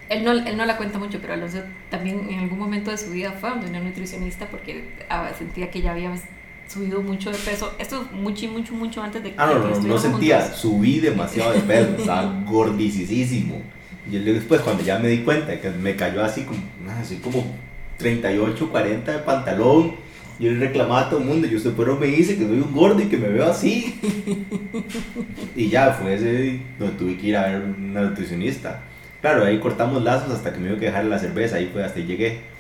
él 0.09 0.25
no, 0.25 0.33
él 0.33 0.57
no 0.57 0.67
la 0.67 0.77
cuenta 0.77 0.99
mucho, 0.99 1.19
pero 1.21 1.35
Alonso 1.35 1.63
también 1.91 2.29
en 2.29 2.41
algún 2.41 2.59
momento 2.59 2.91
de 2.91 2.99
su 2.99 3.11
vida 3.11 3.33
fue 3.33 3.51
donde 3.51 3.69
una 3.69 3.81
nutricionista 3.81 4.47
porque 4.47 4.85
ah, 5.09 5.31
sentía 5.37 5.71
que 5.71 5.81
ya 5.81 5.93
había 5.93 6.11
subido 6.75 7.03
mucho 7.03 7.31
de 7.31 7.39
peso. 7.39 7.73
Esto 7.79 8.03
es 8.03 8.13
mucho, 8.13 8.49
mucho, 8.49 8.75
mucho 8.75 9.03
antes 9.03 9.23
de 9.23 9.31
que. 9.31 9.37
Ah, 9.39 9.53
no, 9.55 9.71
no, 9.71 9.81
no, 9.81 9.99
sentía, 9.99 10.53
subí 10.53 11.01
demasiado 11.01 11.53
de 11.53 11.61
peso, 11.61 11.95
estaba 11.99 12.43
gordicísimo. 12.47 13.63
Y 14.11 14.19
después, 14.19 14.61
cuando 14.61 14.83
ya 14.83 14.99
me 14.99 15.09
di 15.09 15.19
cuenta 15.19 15.59
que 15.61 15.71
me 15.71 15.97
cayó 15.97 16.23
así 16.23 16.43
como, 16.43 16.61
así 17.01 17.17
como 17.17 17.45
38, 17.99 18.69
40 18.71 19.13
de 19.13 19.19
pantalón, 19.21 19.95
yo 20.39 20.51
le 20.51 20.59
reclamaba 20.59 21.03
a 21.03 21.11
todo 21.11 21.21
el 21.21 21.27
mundo, 21.27 21.47
y 21.47 21.55
usted 21.55 21.73
pero 21.77 21.97
me 21.97 22.09
dice 22.09 22.37
que 22.37 22.45
soy 22.45 22.59
un 22.59 22.73
gordo 22.73 23.01
y 23.01 23.07
que 23.07 23.17
me 23.17 23.29
veo 23.29 23.49
así. 23.49 23.99
y 25.57 25.69
ya 25.69 25.93
fue 25.93 26.15
ese 26.15 26.61
donde 26.79 26.97
tuve 26.99 27.17
que 27.17 27.29
ir 27.29 27.37
a 27.37 27.47
ver 27.47 27.63
una 27.63 28.03
nutricionista. 28.03 28.83
Claro, 29.21 29.45
ahí 29.45 29.59
cortamos 29.59 30.03
lazos 30.03 30.31
hasta 30.33 30.53
que 30.53 30.59
me 30.59 30.69
iba 30.69 30.79
que 30.79 30.87
dejar 30.87 31.07
la 31.07 31.19
cerveza, 31.19 31.57
ahí 31.57 31.71
fue 31.73 31.83
hasta 31.83 32.01
ahí 32.01 32.07
llegué. 32.07 32.54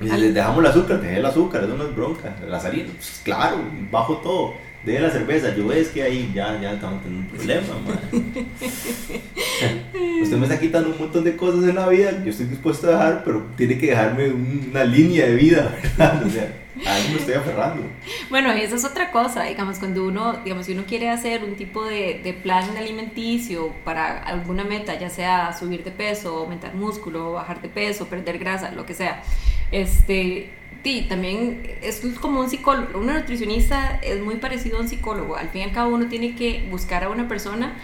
Les 0.00 0.34
dejamos 0.34 0.58
el 0.58 0.66
azúcar, 0.66 1.00
dejé 1.00 1.18
el 1.18 1.26
azúcar, 1.26 1.64
eso 1.64 1.76
no 1.76 1.84
es 1.84 1.94
bronca. 1.94 2.34
La 2.48 2.58
salida, 2.60 2.86
pues 2.94 3.20
claro, 3.24 3.58
bajo 3.90 4.18
todo. 4.18 4.54
Deje 4.84 5.00
la 5.00 5.10
cerveza, 5.10 5.54
yo 5.54 5.68
ves 5.68 5.88
que 5.88 6.02
ahí 6.02 6.32
ya, 6.34 6.60
ya 6.60 6.72
estamos 6.72 7.02
teniendo 7.02 7.30
un 7.30 7.36
problema, 7.36 7.62
Usted 10.22 10.36
me 10.36 10.42
está 10.42 10.58
quitando 10.58 10.90
un 10.90 10.98
montón 10.98 11.22
de 11.22 11.36
cosas 11.36 11.62
en 11.68 11.76
la 11.76 11.88
vida, 11.88 12.20
yo 12.24 12.30
estoy 12.30 12.46
dispuesto 12.46 12.88
a 12.88 12.90
dejar, 12.90 13.22
pero 13.24 13.46
tiene 13.56 13.78
que 13.78 13.86
dejarme 13.86 14.32
una 14.32 14.82
línea 14.82 15.26
de 15.26 15.36
vida, 15.36 15.72
¿verdad? 15.82 16.26
O 16.26 16.30
sea, 16.30 16.61
ahí 16.86 17.08
me 17.12 17.18
estoy 17.18 17.34
aferrando. 17.34 17.84
Bueno, 18.30 18.56
y 18.56 18.60
eso 18.60 18.76
es 18.76 18.84
otra 18.84 19.10
cosa, 19.10 19.44
digamos, 19.44 19.78
cuando 19.78 20.04
uno, 20.04 20.38
digamos, 20.44 20.66
si 20.66 20.72
uno 20.72 20.84
quiere 20.86 21.10
hacer 21.10 21.44
un 21.44 21.54
tipo 21.54 21.84
de, 21.84 22.20
de 22.22 22.32
plan 22.32 22.76
alimenticio 22.76 23.72
para 23.84 24.18
alguna 24.22 24.64
meta, 24.64 24.98
ya 24.98 25.10
sea 25.10 25.56
subir 25.56 25.84
de 25.84 25.90
peso, 25.90 26.38
aumentar 26.38 26.74
músculo, 26.74 27.32
bajar 27.32 27.60
de 27.62 27.68
peso, 27.68 28.06
perder 28.06 28.38
grasa, 28.38 28.70
lo 28.72 28.86
que 28.86 28.94
sea, 28.94 29.22
este, 29.70 30.50
sí, 30.84 31.06
también 31.08 31.62
es 31.82 32.02
como 32.20 32.40
un 32.40 32.50
psicólogo, 32.50 32.98
un 32.98 33.06
nutricionista 33.06 33.98
es 34.02 34.20
muy 34.20 34.36
parecido 34.36 34.78
a 34.78 34.80
un 34.80 34.88
psicólogo. 34.88 35.36
Al 35.36 35.48
fin 35.48 35.62
y 35.62 35.64
al 35.64 35.72
cabo 35.72 35.94
uno 35.94 36.06
tiene 36.06 36.34
que 36.34 36.66
buscar 36.70 37.04
a 37.04 37.08
una 37.08 37.28
persona 37.28 37.74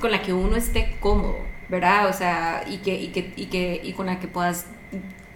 con 0.00 0.10
la 0.10 0.22
que 0.22 0.32
uno 0.32 0.56
esté 0.56 0.94
cómodo, 1.00 1.38
¿verdad? 1.68 2.08
O 2.08 2.12
sea, 2.12 2.64
y 2.68 2.78
que, 2.78 2.94
y 2.94 3.08
que, 3.08 3.32
y 3.36 3.46
que, 3.46 3.80
y 3.82 3.92
con 3.92 4.06
la 4.06 4.20
que 4.20 4.28
puedas 4.28 4.66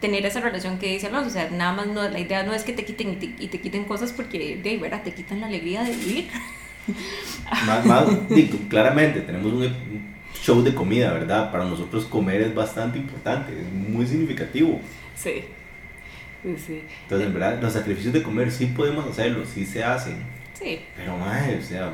tener 0.06 0.24
esa 0.24 0.40
relación 0.40 0.78
que 0.78 0.86
dice 0.86 1.08
Alonso, 1.08 1.30
o 1.30 1.32
sea, 1.32 1.50
nada 1.50 1.72
más 1.72 1.88
no, 1.88 2.08
la 2.08 2.20
idea 2.20 2.44
no 2.44 2.54
es 2.54 2.62
que 2.62 2.72
te 2.72 2.84
quiten 2.84 3.14
y 3.14 3.16
te, 3.16 3.26
y 3.42 3.48
te 3.48 3.60
quiten 3.60 3.84
cosas 3.84 4.12
porque, 4.12 4.56
de 4.56 4.76
verdad, 4.76 5.02
te 5.02 5.12
quitan 5.12 5.40
la 5.40 5.48
alegría 5.48 5.82
de 5.82 5.90
vivir. 5.90 6.28
Más, 7.66 7.84
más 7.84 8.04
claramente, 8.68 9.20
tenemos 9.20 9.52
un 9.52 9.72
show 10.40 10.62
de 10.62 10.72
comida, 10.72 11.12
¿verdad? 11.12 11.50
Para 11.50 11.64
nosotros 11.64 12.04
comer 12.04 12.42
es 12.42 12.54
bastante 12.54 12.98
importante, 12.98 13.52
es 13.60 13.72
muy 13.72 14.06
significativo. 14.06 14.80
Sí. 15.16 15.42
Sí. 16.64 16.82
Entonces, 17.02 17.26
en 17.26 17.34
verdad, 17.34 17.60
los 17.60 17.72
sacrificios 17.72 18.12
de 18.12 18.22
comer 18.22 18.52
sí 18.52 18.66
podemos 18.66 19.04
hacerlos, 19.04 19.48
sí 19.48 19.66
se 19.66 19.82
hacen. 19.82 20.18
Sí. 20.54 20.80
Pero, 20.96 21.16
madre, 21.16 21.58
o 21.58 21.62
sea, 21.62 21.92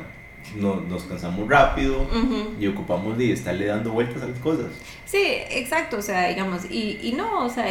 no, 0.55 0.81
nos 0.81 1.03
cansamos 1.03 1.47
rápido 1.47 2.07
y 2.59 2.67
ocupamos 2.67 3.17
de 3.17 3.31
estarle 3.31 3.65
dando 3.65 3.91
vueltas 3.91 4.21
a 4.21 4.27
las 4.27 4.39
cosas. 4.39 4.67
Sí, 5.05 5.23
exacto, 5.49 5.97
o 5.97 6.01
sea, 6.01 6.27
digamos, 6.27 6.65
y, 6.69 6.99
y 7.01 7.13
no, 7.13 7.45
o 7.45 7.49
sea, 7.49 7.65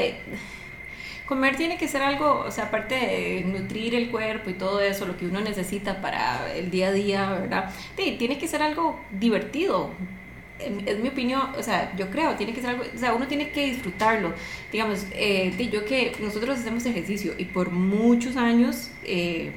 comer 1.27 1.57
tiene 1.57 1.79
que 1.79 1.89
ser 1.89 2.03
algo, 2.03 2.45
o 2.47 2.51
sea, 2.51 2.65
aparte 2.65 2.95
de 2.95 3.45
nutrir 3.47 3.95
el 3.95 4.11
cuerpo 4.11 4.51
y 4.51 4.55
todo 4.55 4.81
eso, 4.81 5.07
lo 5.07 5.17
que 5.17 5.27
uno 5.27 5.41
necesita 5.41 6.01
para 6.01 6.53
el 6.55 6.71
día 6.71 6.89
a 6.89 6.93
día, 6.93 7.31
¿verdad? 7.31 7.71
Sí, 7.97 8.17
tiene 8.19 8.39
que 8.39 8.49
ser 8.49 8.63
algo 8.63 9.01
divertido, 9.11 9.91
es 10.59 10.99
mi 10.99 11.09
opinión, 11.09 11.43
o 11.59 11.63
sea, 11.63 11.95
yo 11.97 12.11
creo, 12.11 12.35
tiene 12.37 12.53
que 12.53 12.61
ser 12.61 12.71
algo, 12.71 12.85
o 12.95 12.99
sea, 12.99 13.15
uno 13.15 13.27
tiene 13.27 13.51
que 13.51 13.67
disfrutarlo. 13.67 14.33
Digamos, 14.71 15.07
eh, 15.13 15.53
yo 15.73 15.85
que 15.85 16.13
nosotros 16.21 16.59
hacemos 16.59 16.87
ejercicio 16.87 17.35
y 17.39 17.47
por 17.47 17.71
muchos 17.71 18.37
años 18.37 18.91
eh, 19.05 19.53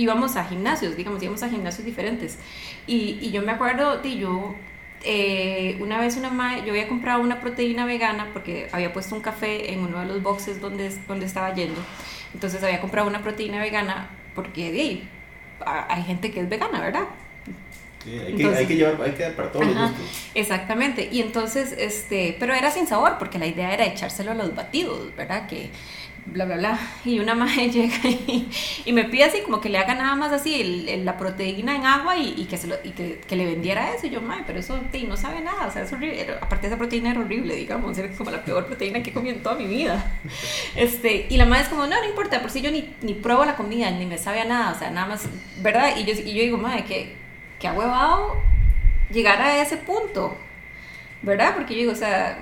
íbamos 0.00 0.36
a 0.36 0.44
gimnasios, 0.44 0.96
digamos, 0.96 1.22
íbamos 1.22 1.42
a 1.42 1.48
gimnasios 1.48 1.84
diferentes. 1.84 2.38
Y, 2.86 3.18
y 3.20 3.30
yo 3.30 3.42
me 3.42 3.52
acuerdo, 3.52 3.98
de 3.98 4.16
yo, 4.16 4.54
eh, 5.04 5.76
una 5.80 6.00
vez 6.00 6.16
una 6.16 6.58
yo 6.64 6.72
había 6.72 6.88
comprado 6.88 7.22
una 7.22 7.40
proteína 7.40 7.84
vegana 7.84 8.28
porque 8.32 8.68
había 8.72 8.92
puesto 8.92 9.14
un 9.14 9.20
café 9.20 9.72
en 9.72 9.80
uno 9.80 10.00
de 10.00 10.06
los 10.06 10.22
boxes 10.22 10.60
donde, 10.60 10.90
donde 11.06 11.26
estaba 11.26 11.54
yendo. 11.54 11.80
Entonces 12.32 12.62
había 12.62 12.80
comprado 12.80 13.08
una 13.08 13.22
proteína 13.22 13.60
vegana 13.60 14.08
porque 14.34 14.72
de, 14.72 15.02
hay 15.64 16.02
gente 16.04 16.30
que 16.30 16.40
es 16.40 16.48
vegana, 16.48 16.80
¿verdad? 16.80 17.04
hay, 18.06 18.34
que, 18.34 18.46
hay 18.46 18.66
que 18.66 18.76
llevar, 18.76 19.02
hay 19.02 19.12
que 19.12 19.24
para 19.30 19.52
todos 19.52 19.66
los 19.66 19.76
gustos. 19.76 20.30
Exactamente, 20.34 21.08
y 21.12 21.20
entonces, 21.20 21.74
este, 21.76 22.36
pero 22.40 22.54
era 22.54 22.70
sin 22.70 22.86
sabor, 22.86 23.18
porque 23.18 23.38
la 23.38 23.46
idea 23.46 23.74
era 23.74 23.84
echárselo 23.84 24.30
a 24.30 24.34
los 24.34 24.54
batidos, 24.54 25.14
¿verdad? 25.16 25.46
Que 25.46 25.70
bla, 26.32 26.44
bla, 26.44 26.56
bla. 26.56 26.78
Y 27.04 27.18
una 27.18 27.34
madre 27.34 27.68
llega 27.70 27.96
y, 28.84 28.92
me 28.92 29.04
pide 29.04 29.24
así 29.24 29.40
como 29.42 29.60
que 29.60 29.68
le 29.68 29.78
haga 29.78 29.94
nada 29.94 30.14
más 30.16 30.32
así 30.32 30.60
el, 30.60 31.04
la 31.04 31.16
proteína 31.16 31.76
en 31.76 31.86
agua 31.86 32.16
y, 32.16 32.44
que, 32.44 32.56
se 32.56 32.66
lo, 32.66 32.76
y 32.84 32.90
que, 32.90 33.20
que, 33.26 33.36
le 33.36 33.46
vendiera 33.46 33.94
eso. 33.94 34.06
Y 34.06 34.10
yo, 34.10 34.20
madre, 34.20 34.44
pero 34.46 34.58
eso 34.58 34.78
no 35.06 35.16
sabe 35.16 35.40
nada, 35.40 35.66
o 35.66 35.70
sea, 35.70 35.82
es 35.82 35.92
horrible. 35.92 36.26
Aparte 36.40 36.66
esa 36.66 36.76
proteína 36.76 37.10
era 37.10 37.20
horrible, 37.20 37.54
digamos, 37.54 37.96
era 37.98 38.10
como 38.12 38.30
la 38.30 38.44
peor 38.44 38.66
proteína 38.66 39.02
que 39.02 39.10
he 39.10 39.12
comido 39.12 39.36
en 39.36 39.42
toda 39.42 39.56
mi 39.56 39.66
vida. 39.66 40.04
Este, 40.76 41.26
y 41.28 41.36
la 41.36 41.46
madre 41.46 41.64
es 41.64 41.68
como, 41.68 41.86
no, 41.86 42.00
no 42.00 42.08
importa, 42.08 42.40
por 42.40 42.50
si 42.50 42.62
yo 42.62 42.70
ni, 42.70 42.94
ni 43.02 43.12
pruebo 43.14 43.44
la 43.44 43.56
comida, 43.56 43.90
ni 43.90 44.06
me 44.06 44.18
sabe 44.18 44.40
a 44.40 44.44
nada, 44.44 44.72
o 44.72 44.78
sea, 44.78 44.90
nada 44.90 45.08
más, 45.08 45.28
¿verdad? 45.58 45.96
Y 45.98 46.04
yo, 46.04 46.12
y 46.12 46.32
yo 46.32 46.42
digo, 46.42 46.56
madre, 46.56 46.84
que 46.84 47.20
que 47.60 47.68
ha 47.68 47.74
huevado 47.74 48.36
llegar 49.12 49.40
a 49.40 49.62
ese 49.62 49.76
punto, 49.76 50.36
¿verdad? 51.22 51.54
Porque 51.54 51.74
yo 51.74 51.80
digo, 51.80 51.92
o 51.92 51.96
sea, 51.96 52.38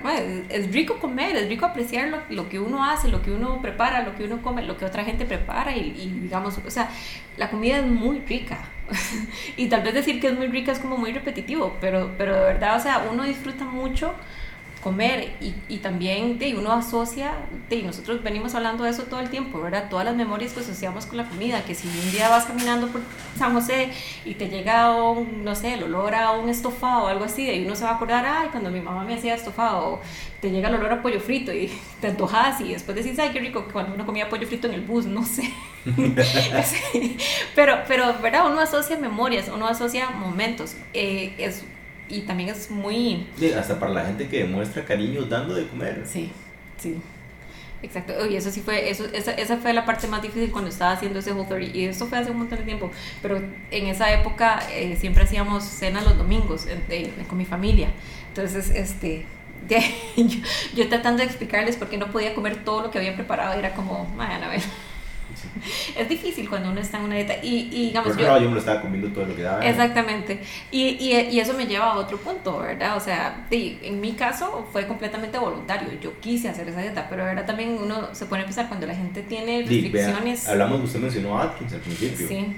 es 0.48 0.72
rico 0.72 0.98
comer, 0.98 1.36
es 1.36 1.48
rico 1.48 1.66
apreciar 1.66 2.08
lo, 2.08 2.22
lo, 2.30 2.48
que 2.48 2.58
uno 2.60 2.84
hace, 2.84 3.08
lo 3.08 3.22
que 3.22 3.32
uno 3.32 3.60
prepara, 3.60 4.04
lo 4.04 4.14
que 4.14 4.24
uno 4.24 4.40
come, 4.40 4.62
lo 4.62 4.76
que 4.76 4.84
otra 4.84 5.04
gente 5.04 5.24
prepara 5.24 5.76
y, 5.76 5.94
y 5.98 6.20
digamos, 6.22 6.58
o 6.64 6.70
sea, 6.70 6.88
la 7.36 7.50
comida 7.50 7.78
es 7.78 7.86
muy 7.86 8.20
rica. 8.20 8.58
y 9.56 9.68
tal 9.68 9.82
vez 9.82 9.94
decir 9.94 10.20
que 10.20 10.28
es 10.28 10.36
muy 10.36 10.46
rica 10.46 10.72
es 10.72 10.78
como 10.78 10.96
muy 10.96 11.12
repetitivo, 11.12 11.76
pero, 11.80 12.12
pero 12.16 12.34
de 12.34 12.40
verdad, 12.40 12.76
o 12.76 12.80
sea, 12.80 13.04
uno 13.10 13.24
disfruta 13.24 13.64
mucho 13.64 14.14
comer 14.88 15.34
y, 15.42 15.54
y 15.68 15.78
también 15.78 16.38
de 16.38 16.56
uno 16.56 16.72
asocia, 16.72 17.34
de, 17.68 17.82
nosotros 17.82 18.22
venimos 18.22 18.54
hablando 18.54 18.84
de 18.84 18.90
eso 18.90 19.02
todo 19.02 19.20
el 19.20 19.28
tiempo, 19.28 19.60
¿verdad? 19.60 19.90
Todas 19.90 20.06
las 20.06 20.16
memorias 20.16 20.54
que 20.54 20.60
asociamos 20.60 21.04
con 21.04 21.18
la 21.18 21.28
comida, 21.28 21.62
que 21.62 21.74
si 21.74 21.88
un 21.88 22.10
día 22.10 22.30
vas 22.30 22.46
caminando 22.46 22.88
por 22.88 23.02
San 23.38 23.52
José 23.52 23.90
y 24.24 24.34
te 24.34 24.48
llega 24.48 24.94
un, 24.94 25.44
no 25.44 25.54
sé, 25.54 25.74
el 25.74 25.82
olor 25.82 26.14
a 26.14 26.30
un 26.30 26.48
estofado 26.48 27.04
o 27.04 27.06
algo 27.08 27.24
así, 27.26 27.50
y 27.50 27.66
uno 27.66 27.76
se 27.76 27.84
va 27.84 27.90
a 27.90 27.94
acordar, 27.96 28.24
ay, 28.24 28.48
cuando 28.50 28.70
mi 28.70 28.80
mamá 28.80 29.04
me 29.04 29.14
hacía 29.14 29.34
estofado, 29.34 30.00
te 30.40 30.50
llega 30.50 30.70
el 30.70 30.76
olor 30.76 30.90
a 30.90 31.02
pollo 31.02 31.20
frito 31.20 31.52
y 31.52 31.70
te 32.00 32.06
antojas 32.06 32.62
y 32.62 32.72
después 32.72 32.96
decís, 32.96 33.18
ay, 33.18 33.28
qué 33.30 33.40
rico, 33.40 33.66
cuando 33.70 33.94
uno 33.94 34.06
comía 34.06 34.30
pollo 34.30 34.46
frito 34.46 34.68
en 34.68 34.72
el 34.72 34.80
bus, 34.80 35.04
no 35.04 35.22
sé. 35.22 35.52
pero, 37.54 37.80
pero, 37.86 38.14
¿verdad? 38.22 38.50
Uno 38.50 38.60
asocia 38.60 38.96
memorias, 38.96 39.50
uno 39.54 39.68
asocia 39.68 40.08
momentos. 40.10 40.76
Eh, 40.94 41.34
es 41.36 41.62
y 42.08 42.22
también 42.22 42.48
es 42.48 42.70
muy... 42.70 43.26
Sí, 43.38 43.52
hasta 43.52 43.78
para 43.78 43.92
la 43.92 44.04
gente 44.04 44.28
que 44.28 44.38
demuestra 44.40 44.84
cariño 44.84 45.22
dando 45.22 45.54
de 45.54 45.66
comer. 45.66 46.02
Sí, 46.04 46.30
sí. 46.78 46.96
Exacto, 47.80 48.26
y 48.26 48.34
eso 48.34 48.50
sí 48.50 48.60
fue, 48.60 48.90
eso, 48.90 49.04
esa, 49.12 49.30
esa 49.32 49.56
fue 49.58 49.72
la 49.72 49.84
parte 49.84 50.08
más 50.08 50.20
difícil 50.20 50.50
cuando 50.50 50.68
estaba 50.68 50.92
haciendo 50.92 51.20
ese 51.20 51.30
Whole 51.32 51.70
y 51.72 51.84
eso 51.84 52.06
fue 52.06 52.18
hace 52.18 52.32
un 52.32 52.38
montón 52.38 52.58
de 52.58 52.64
tiempo, 52.64 52.90
pero 53.22 53.40
en 53.70 53.86
esa 53.86 54.12
época 54.12 54.58
eh, 54.72 54.96
siempre 54.98 55.22
hacíamos 55.22 55.62
cena 55.62 56.02
los 56.02 56.18
domingos 56.18 56.66
con 57.28 57.38
mi 57.38 57.44
familia, 57.44 57.90
entonces, 58.28 58.70
este, 58.70 59.26
yo, 59.68 60.38
yo, 60.74 60.88
tratando 60.88 61.18
de 61.18 61.26
explicarles 61.26 61.76
por 61.76 61.88
qué 61.88 61.98
no 61.98 62.10
podía 62.10 62.34
comer 62.34 62.64
todo 62.64 62.82
lo 62.82 62.90
que 62.90 62.98
había 62.98 63.14
preparado, 63.14 63.56
era 63.56 63.72
como, 63.74 64.12
vayan 64.16 64.42
a 64.42 64.48
ver, 64.48 64.60
es 65.96 66.08
difícil 66.08 66.48
cuando 66.48 66.70
uno 66.70 66.80
está 66.80 66.98
en 66.98 67.04
una 67.04 67.14
dieta. 67.16 67.34
Y, 67.42 67.68
y 67.72 67.86
digamos, 67.86 68.16
yo, 68.16 68.38
yo 68.38 68.48
me 68.48 68.54
lo 68.54 68.58
estaba 68.58 68.80
comiendo 68.80 69.08
todo 69.08 69.26
lo 69.26 69.36
que 69.36 69.42
daba. 69.42 69.64
Exactamente. 69.64 70.40
Y, 70.70 70.88
y, 71.00 71.28
y, 71.30 71.40
eso 71.40 71.54
me 71.54 71.66
lleva 71.66 71.92
a 71.92 71.96
otro 71.96 72.18
punto, 72.18 72.58
¿verdad? 72.58 72.96
O 72.96 73.00
sea, 73.00 73.46
en 73.50 74.00
mi 74.00 74.12
caso 74.12 74.66
fue 74.72 74.86
completamente 74.86 75.38
voluntario. 75.38 75.88
Yo 76.00 76.18
quise 76.20 76.48
hacer 76.48 76.68
esa 76.68 76.80
dieta, 76.80 77.06
pero 77.08 77.26
ahora 77.26 77.44
también 77.46 77.78
uno 77.80 78.14
se 78.14 78.26
pone 78.26 78.42
a 78.42 78.44
pensar 78.44 78.68
cuando 78.68 78.86
la 78.86 78.94
gente 78.94 79.22
tiene 79.22 79.60
restricciones. 79.60 80.48
hablamos, 80.48 80.82
usted 80.82 81.00
mencionó 81.00 81.38
Atkins 81.38 81.72
al 81.72 81.80
principio. 81.80 82.28
Sí. 82.28 82.56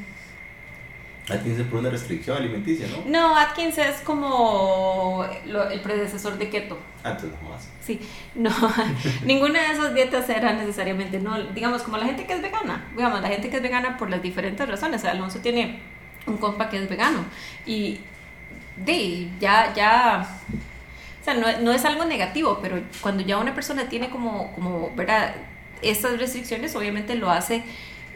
Atkins 1.29 1.61
es 1.61 1.67
por 1.67 1.81
una 1.81 1.91
restricción 1.91 2.37
alimenticia, 2.37 2.87
¿no? 2.89 3.11
No, 3.11 3.37
Atkins 3.37 3.79
es 3.79 4.01
como 4.01 5.25
el 5.45 5.81
predecesor 5.81 6.39
de 6.39 6.49
keto. 6.49 6.79
Antes 7.05 7.31
no 7.31 7.49
más. 7.49 7.69
Sí, 7.85 8.01
no, 8.35 8.51
ninguna 9.25 9.61
de 9.61 9.73
esas 9.73 9.95
dietas 9.95 10.29
era 10.29 10.53
necesariamente, 10.53 11.19
no, 11.19 11.41
digamos, 11.53 11.83
como 11.83 11.97
la 11.97 12.07
gente 12.07 12.27
que 12.27 12.35
es 12.35 12.43
vegana, 12.43 12.85
digamos, 12.97 13.21
la 13.21 13.29
gente 13.29 13.49
que 13.49 13.57
es 13.57 13.63
vegana 13.63 13.97
por 13.97 14.11
las 14.11 14.23
diferentes 14.23 14.69
razones. 14.69 15.05
Alonso 15.05 15.39
tiene 15.41 15.81
un 16.27 16.37
compa 16.37 16.69
que 16.69 16.79
es 16.79 16.89
vegano 16.89 17.25
y 17.65 18.01
de, 18.77 19.29
ya, 19.41 19.73
ya, 19.75 20.41
o 21.21 21.25
sea, 21.25 21.35
no, 21.35 21.47
no 21.61 21.73
es 21.73 21.85
algo 21.85 22.05
negativo, 22.05 22.59
pero 22.61 22.81
cuando 23.01 23.23
ya 23.23 23.39
una 23.39 23.55
persona 23.55 23.89
tiene 23.89 24.11
como, 24.11 24.53
como, 24.53 24.93
¿verdad? 24.97 25.35
Estas 25.83 26.19
restricciones 26.19 26.75
obviamente 26.77 27.15
lo 27.15 27.31
hace 27.31 27.63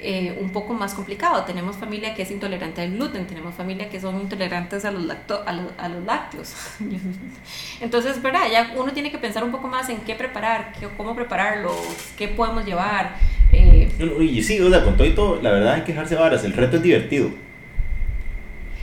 eh, 0.05 0.37
un 0.39 0.51
poco 0.51 0.75
más 0.75 0.93
complicado. 0.93 1.45
Tenemos 1.45 1.77
familia 1.77 2.15
que 2.15 2.23
es 2.23 2.31
intolerante 2.31 2.83
al 2.83 2.93
gluten, 2.93 3.27
tenemos 3.27 3.55
familia 3.55 3.89
que 3.89 4.01
son 4.01 4.21
intolerantes 4.21 4.85
a 4.85 4.91
los, 4.91 5.05
lacto, 5.05 5.43
a, 5.47 5.51
a 5.79 5.89
los 5.89 6.05
lácteos. 6.05 6.55
Entonces, 7.81 8.21
¿verdad? 8.21 8.43
Ya 8.53 8.75
uno 8.77 8.93
tiene 8.93 9.11
que 9.11 9.19
pensar 9.19 9.43
un 9.43 9.51
poco 9.51 9.67
más 9.67 9.89
en 9.89 9.99
qué 9.99 10.15
preparar, 10.15 10.73
qué, 10.79 10.89
cómo 10.97 11.15
prepararlo, 11.15 11.75
qué 12.19 12.29
podemos 12.29 12.67
llevar. 12.67 13.17
Eh. 13.53 13.89
Y 14.21 14.43
sí, 14.43 14.61
o 14.61 14.69
sea, 14.69 14.85
con 14.85 14.97
todo 14.97 15.07
y 15.07 15.15
todo, 15.15 15.41
la 15.41 15.51
verdad 15.51 15.75
hay 15.75 15.83
que 15.83 15.93
dejarse 15.93 16.17
varas, 16.17 16.45
el 16.45 16.53
reto 16.53 16.77
es 16.77 16.83
divertido. 16.83 17.31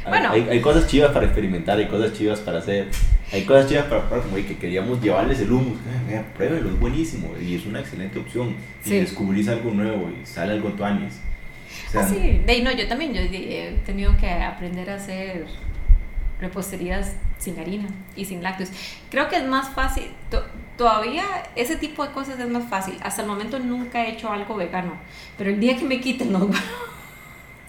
Bueno. 0.07 0.31
Hay, 0.31 0.47
hay, 0.49 0.61
cosas 0.61 0.87
chivas 0.87 1.11
para 1.11 1.25
experimentar, 1.25 1.77
hay 1.77 1.87
cosas 1.87 2.13
chivas 2.13 2.39
para 2.39 2.59
hacer, 2.59 2.87
hay 3.31 3.43
cosas 3.43 3.67
chivas 3.67 3.85
para 3.85 4.07
probar, 4.07 4.25
como 4.25 4.35
que 4.35 4.57
queríamos 4.57 5.01
llevarles 5.01 5.39
el 5.41 5.51
humus, 5.51 5.77
eh, 6.09 6.21
pruébelo, 6.35 6.69
es 6.69 6.79
buenísimo 6.79 7.33
y 7.39 7.55
es 7.55 7.65
una 7.65 7.79
excelente 7.79 8.19
opción. 8.19 8.55
Y 8.85 8.89
descubrís 8.91 9.47
algo 9.47 9.71
nuevo 9.71 10.09
y 10.09 10.25
sale 10.25 10.53
algo 10.53 10.69
tu 10.69 10.83
años. 10.83 11.13
ah, 11.95 12.03
sí, 12.03 12.41
de 12.45 12.61
no, 12.63 12.71
yo 12.71 12.87
también, 12.87 13.13
yo 13.13 13.21
he 13.21 13.77
tenido 13.85 14.15
que 14.17 14.29
aprender 14.29 14.89
a 14.89 14.95
hacer 14.95 15.45
reposterías 16.41 17.13
sin 17.37 17.59
harina 17.59 17.87
y 18.15 18.25
sin 18.25 18.43
lácteos. 18.43 18.71
Creo 19.09 19.29
que 19.29 19.37
es 19.37 19.45
más 19.45 19.69
fácil, 19.69 20.05
todavía 20.77 21.23
ese 21.55 21.75
tipo 21.75 22.05
de 22.05 22.11
cosas 22.11 22.39
es 22.39 22.49
más 22.49 22.67
fácil. 22.67 22.97
Hasta 23.01 23.21
el 23.21 23.27
momento 23.27 23.59
nunca 23.59 24.03
he 24.03 24.11
hecho 24.11 24.31
algo 24.31 24.55
vegano, 24.55 24.93
pero 25.37 25.51
el 25.51 25.59
día 25.59 25.77
que 25.77 25.85
me 25.85 26.01
quiten 26.01 26.33
los 26.33 26.43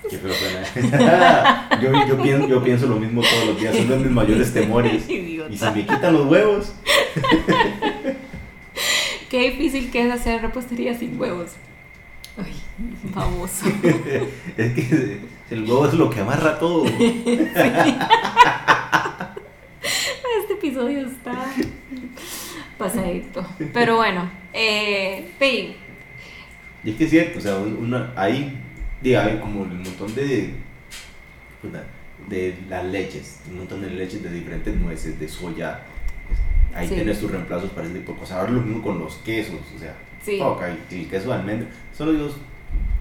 Qué 0.10 0.18
yo, 1.82 1.92
yo, 2.06 2.20
pienso, 2.20 2.48
yo 2.48 2.62
pienso 2.62 2.86
lo 2.86 2.96
mismo 2.96 3.22
todos 3.22 3.46
los 3.46 3.58
días, 3.60 3.74
son 3.76 3.88
de 3.88 3.96
mis 3.98 4.10
mayores 4.10 4.52
temores. 4.52 5.08
Y 5.08 5.40
si 5.56 5.64
me 5.74 5.86
quitan 5.86 6.12
los 6.12 6.26
huevos. 6.26 6.74
Qué 9.30 9.50
difícil 9.50 9.90
que 9.90 10.06
es 10.06 10.12
hacer 10.12 10.42
repostería 10.42 10.96
sin 10.98 11.18
huevos. 11.20 11.52
Ay, 12.36 12.52
famoso. 13.14 13.66
es 14.56 14.72
que 14.72 15.20
el 15.50 15.64
huevo 15.64 15.86
es 15.86 15.94
lo 15.94 16.10
que 16.10 16.20
amarra 16.20 16.58
todo. 16.58 16.84
Este 16.84 17.48
episodio 20.54 21.06
está 21.06 21.46
pasadito. 22.76 23.46
Pero 23.72 23.96
bueno, 23.96 24.30
eh, 24.52 25.30
Y 26.84 26.90
es 26.90 26.96
que 26.96 27.04
es 27.04 27.10
cierto, 27.10 27.38
o 27.38 27.42
sea, 27.42 27.56
una, 27.56 28.12
ahí, 28.16 28.58
diga, 29.02 29.24
hay 29.24 29.38
como 29.38 29.62
un 29.62 29.82
montón 29.82 30.14
de, 30.14 30.54
de 32.28 32.56
las 32.68 32.84
leches, 32.84 33.40
un 33.50 33.58
montón 33.58 33.82
de 33.82 33.90
leches 33.90 34.22
de 34.22 34.30
diferentes 34.30 34.74
nueces, 34.76 35.18
de 35.18 35.28
soya. 35.28 35.80
Ahí 36.74 36.88
tienes 36.88 37.20
tus 37.20 37.30
reemplazos 37.30 37.70
para 37.70 37.86
ese 37.86 37.98
tipo 37.98 38.12
de 38.12 38.18
cosas. 38.18 38.38
Ahora 38.38 38.52
lo 38.52 38.62
mismo 38.62 38.82
con 38.82 38.98
los 38.98 39.16
quesos, 39.16 39.60
o 39.76 39.78
sea, 39.78 39.94
sí. 40.24 40.40
el 40.90 41.08
queso 41.08 41.28
de 41.28 41.34
almendra. 41.34 41.68
Solo 41.96 42.12
Dios, 42.12 42.36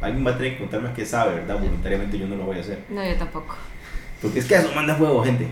alguien 0.01 0.25
va 0.25 0.31
a 0.31 0.37
tener 0.37 0.53
que 0.53 0.59
contarme 0.59 0.91
qué 0.93 1.05
sabe, 1.05 1.35
¿verdad? 1.35 1.59
Voluntariamente 1.59 2.17
yo 2.17 2.27
no 2.27 2.35
lo 2.35 2.45
voy 2.45 2.57
a 2.57 2.61
hacer. 2.61 2.79
No, 2.89 3.05
yo 3.05 3.15
tampoco. 3.15 3.55
Porque 4.21 4.39
es 4.39 4.45
que 4.45 4.55
eso 4.55 4.71
manda 4.75 4.95
juego, 4.95 5.23
gente. 5.23 5.47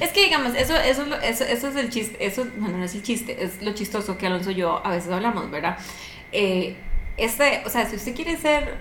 Es 0.00 0.10
que 0.10 0.24
digamos, 0.24 0.54
eso, 0.54 0.76
eso, 0.76 1.04
eso, 1.22 1.44
eso 1.44 1.68
es 1.68 1.76
el 1.76 1.88
chiste, 1.88 2.24
eso, 2.24 2.46
bueno, 2.56 2.78
no 2.78 2.84
es 2.84 2.94
el 2.96 3.02
chiste, 3.02 3.44
es 3.44 3.62
lo 3.62 3.72
chistoso 3.74 4.18
que 4.18 4.26
Alonso 4.26 4.50
y 4.50 4.56
yo 4.56 4.84
a 4.84 4.90
veces 4.90 5.10
hablamos, 5.12 5.50
¿verdad? 5.52 5.78
Eh, 6.32 6.74
este, 7.16 7.62
o 7.64 7.70
sea, 7.70 7.88
si 7.88 7.94
usted 7.94 8.14
quiere 8.14 8.36
ser 8.36 8.74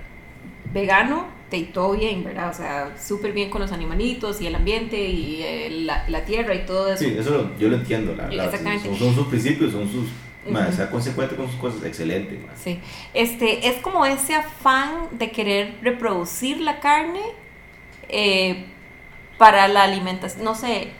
vegano, 0.77 1.25
te 1.50 1.62
todo 1.63 1.93
bien, 1.93 2.24
¿verdad? 2.24 2.50
O 2.50 2.53
sea, 2.53 2.96
súper 3.01 3.31
bien 3.31 3.50
con 3.50 3.62
los 3.62 3.72
animalitos 3.72 4.41
y 4.41 4.48
el 4.48 4.55
ambiente 4.55 4.98
y 4.98 5.41
eh, 5.41 5.69
la, 5.72 6.07
la, 6.07 6.24
tierra 6.24 6.53
y 6.53 6.65
todo 6.65 6.93
eso. 6.93 7.03
Sí, 7.03 7.15
eso 7.17 7.51
yo 7.57 7.69
lo 7.69 7.77
entiendo, 7.77 8.13
la, 8.15 8.27
Exactamente. 8.46 8.96
Son, 8.98 9.15
sus 9.15 9.27
principios, 9.27 9.72
son 9.72 9.89
sus... 9.89 10.05
Uh 10.46 10.72
sea 10.72 10.89
consecuente 10.89 11.36
con 11.36 11.48
sus 11.48 11.60
cosas, 11.60 11.84
excelente. 11.84 12.39
Sí, 12.55 12.79
este, 13.13 13.67
es 13.67 13.81
como 13.81 14.05
ese 14.05 14.34
afán 14.34 15.10
de 15.12 15.29
querer 15.29 15.75
reproducir 15.81 16.62
la 16.62 16.79
carne 16.79 17.19
eh, 18.07 18.63
para 19.38 19.67
la 19.67 19.84
alimentación. 19.84 20.46
No 20.46 20.55
sé, 20.55 20.91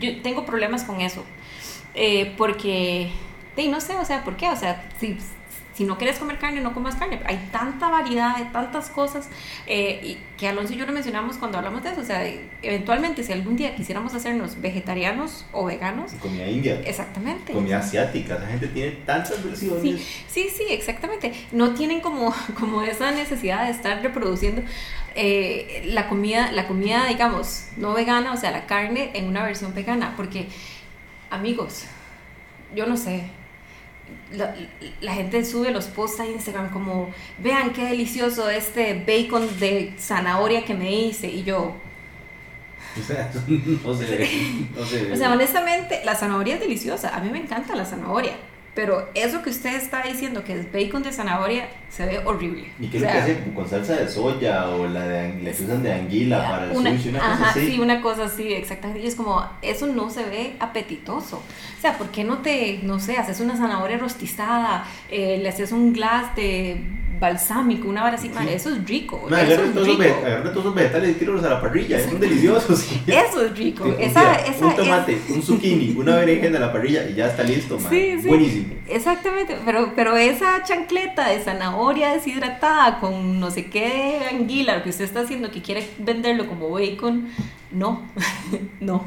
yo 0.00 0.20
tengo 0.22 0.44
problemas 0.44 0.82
con 0.82 1.00
eso, 1.00 1.24
eh, 1.94 2.34
porque, 2.36 3.12
no 3.70 3.80
sé, 3.80 3.94
o 3.94 4.04
sea, 4.04 4.24
¿por 4.24 4.36
qué? 4.36 4.48
O 4.48 4.56
sea, 4.56 4.88
si 4.98 5.16
si 5.78 5.84
no 5.84 5.96
quieres 5.96 6.18
comer 6.18 6.38
carne, 6.38 6.60
no 6.60 6.74
comas 6.74 6.96
carne. 6.96 7.20
Hay 7.24 7.36
tanta 7.52 7.88
variedad, 7.88 8.34
hay 8.34 8.46
tantas 8.46 8.90
cosas 8.90 9.28
eh, 9.64 10.00
y 10.02 10.18
que 10.36 10.48
Alonso 10.48 10.72
y 10.72 10.76
yo 10.76 10.84
lo 10.84 10.92
mencionamos 10.92 11.36
cuando 11.36 11.56
hablamos 11.56 11.84
de 11.84 11.90
eso. 11.90 12.00
O 12.00 12.04
sea, 12.04 12.28
eventualmente, 12.62 13.22
si 13.22 13.32
algún 13.32 13.54
día 13.54 13.76
quisiéramos 13.76 14.12
hacernos 14.12 14.60
vegetarianos 14.60 15.46
o 15.52 15.66
veganos. 15.66 16.14
Comida 16.14 16.48
india. 16.48 16.80
Exactamente. 16.84 17.52
Comida 17.52 17.78
asiática. 17.78 18.40
La 18.40 18.48
gente 18.48 18.66
tiene 18.66 18.90
tantas 19.06 19.44
versiones. 19.44 19.80
Sí, 19.80 20.04
sí, 20.26 20.48
sí, 20.48 20.64
exactamente. 20.70 21.32
No 21.52 21.74
tienen 21.74 22.00
como, 22.00 22.34
como 22.58 22.82
esa 22.82 23.12
necesidad 23.12 23.66
de 23.66 23.70
estar 23.70 24.02
reproduciendo 24.02 24.62
eh, 25.14 25.84
la 25.86 26.08
comida, 26.08 26.50
la 26.50 26.66
comida, 26.66 27.06
digamos, 27.06 27.68
no 27.76 27.94
vegana, 27.94 28.32
o 28.32 28.36
sea, 28.36 28.50
la 28.50 28.66
carne 28.66 29.12
en 29.14 29.28
una 29.28 29.44
versión 29.44 29.72
vegana. 29.74 30.14
Porque, 30.16 30.48
amigos, 31.30 31.84
yo 32.74 32.84
no 32.84 32.96
sé, 32.96 33.30
la, 35.00 35.14
gente 35.14 35.44
sube 35.44 35.70
los 35.70 35.86
posts 35.86 36.20
a 36.20 36.26
Instagram 36.26 36.70
como, 36.70 37.10
vean 37.38 37.72
qué 37.72 37.84
delicioso 37.86 38.48
este 38.50 38.94
bacon 39.06 39.48
de 39.58 39.94
zanahoria 39.98 40.64
que 40.64 40.74
me 40.74 40.92
hice. 40.92 41.28
Y 41.28 41.44
yo... 41.44 41.74
O 42.98 43.02
sea, 43.02 43.30
no 43.48 43.92
no 43.92 43.94
sé. 43.94 44.28
O 45.12 45.16
sea, 45.16 45.32
honestamente, 45.32 46.02
la 46.04 46.14
zanahoria 46.14 46.54
es 46.54 46.60
deliciosa. 46.60 47.14
A 47.14 47.20
mí 47.20 47.30
me 47.30 47.38
encanta 47.38 47.74
la 47.74 47.84
zanahoria. 47.84 48.32
Pero 48.74 49.08
eso 49.14 49.42
que 49.42 49.50
usted 49.50 49.74
está 49.74 50.02
diciendo, 50.02 50.44
que 50.44 50.52
es 50.52 50.72
bacon 50.72 51.02
de 51.02 51.12
zanahoria, 51.12 51.68
se 51.88 52.06
ve 52.06 52.20
horrible. 52.24 52.70
¿Y 52.78 52.88
qué 52.88 52.98
es 52.98 53.02
lo 53.02 53.08
que 53.08 53.18
hace 53.18 53.42
con 53.54 53.68
salsa 53.68 53.96
de 53.96 54.08
soya 54.08 54.68
o 54.68 54.86
la 54.86 55.02
de, 55.04 55.34
le 55.34 55.50
usan 55.50 55.82
de 55.82 55.92
anguila 55.92 56.48
para 56.48 56.64
el 56.66 56.76
sushi? 56.76 57.08
Una 57.08 57.20
cosa 57.20 57.50
así. 57.50 57.66
Sí, 57.66 57.80
una 57.80 58.00
cosa 58.00 58.24
así, 58.24 58.52
exactamente. 58.52 59.02
Y 59.02 59.08
es 59.08 59.16
como, 59.16 59.44
eso 59.62 59.86
no 59.88 60.10
se 60.10 60.24
ve 60.24 60.56
apetitoso. 60.60 61.38
O 61.38 61.80
sea, 61.80 61.98
¿por 61.98 62.10
qué 62.10 62.22
no 62.22 62.38
te, 62.38 62.80
no 62.82 63.00
sé, 63.00 63.16
haces 63.16 63.40
una 63.40 63.56
zanahoria 63.56 63.98
rostizada, 63.98 64.84
eh, 65.10 65.38
le 65.42 65.48
haces 65.48 65.72
un 65.72 65.92
glass 65.92 66.36
de 66.36 66.80
balsámico, 67.18 67.88
una 67.88 68.02
vara 68.02 68.16
así, 68.16 68.30
eso 68.48 68.70
es 68.70 68.86
rico. 68.86 69.26
No, 69.28 69.36
eso 69.36 69.62
es 69.62 69.86
rico. 69.86 70.02
Agarra 70.02 70.52
todos 70.52 70.66
los 70.66 70.74
vegetales 70.74 71.10
y 71.10 71.14
tíralos 71.14 71.44
a 71.44 71.50
la 71.50 71.60
parrilla, 71.60 72.00
son 72.00 72.20
deliciosos. 72.20 72.86
Eso 73.06 73.44
es 73.44 73.56
rico. 73.56 73.86
esa, 73.98 74.34
esa, 74.36 74.66
un 74.66 74.76
tomate, 74.76 75.20
un 75.30 75.42
zucchini, 75.42 75.94
una 75.98 76.16
berenjena 76.16 76.58
a 76.58 76.60
la 76.60 76.72
parrilla 76.72 77.08
y 77.08 77.14
ya 77.14 77.26
está 77.26 77.42
listo. 77.42 77.78
Sí, 77.88 78.16
sí. 78.20 78.28
Buenísimo. 78.28 78.74
Exactamente, 78.88 79.56
pero, 79.64 79.92
pero 79.94 80.16
esa 80.16 80.62
chancleta 80.62 81.28
de 81.28 81.40
zanahoria 81.40 82.12
deshidratada 82.12 83.00
con 83.00 83.40
no 83.40 83.50
sé 83.50 83.66
qué 83.66 84.20
anguila, 84.30 84.82
que 84.82 84.90
usted 84.90 85.04
está 85.04 85.20
haciendo, 85.20 85.50
que 85.50 85.62
quiere 85.62 85.88
venderlo 85.98 86.46
como 86.46 86.70
bacon, 86.70 87.28
no, 87.70 88.02
no. 88.80 89.04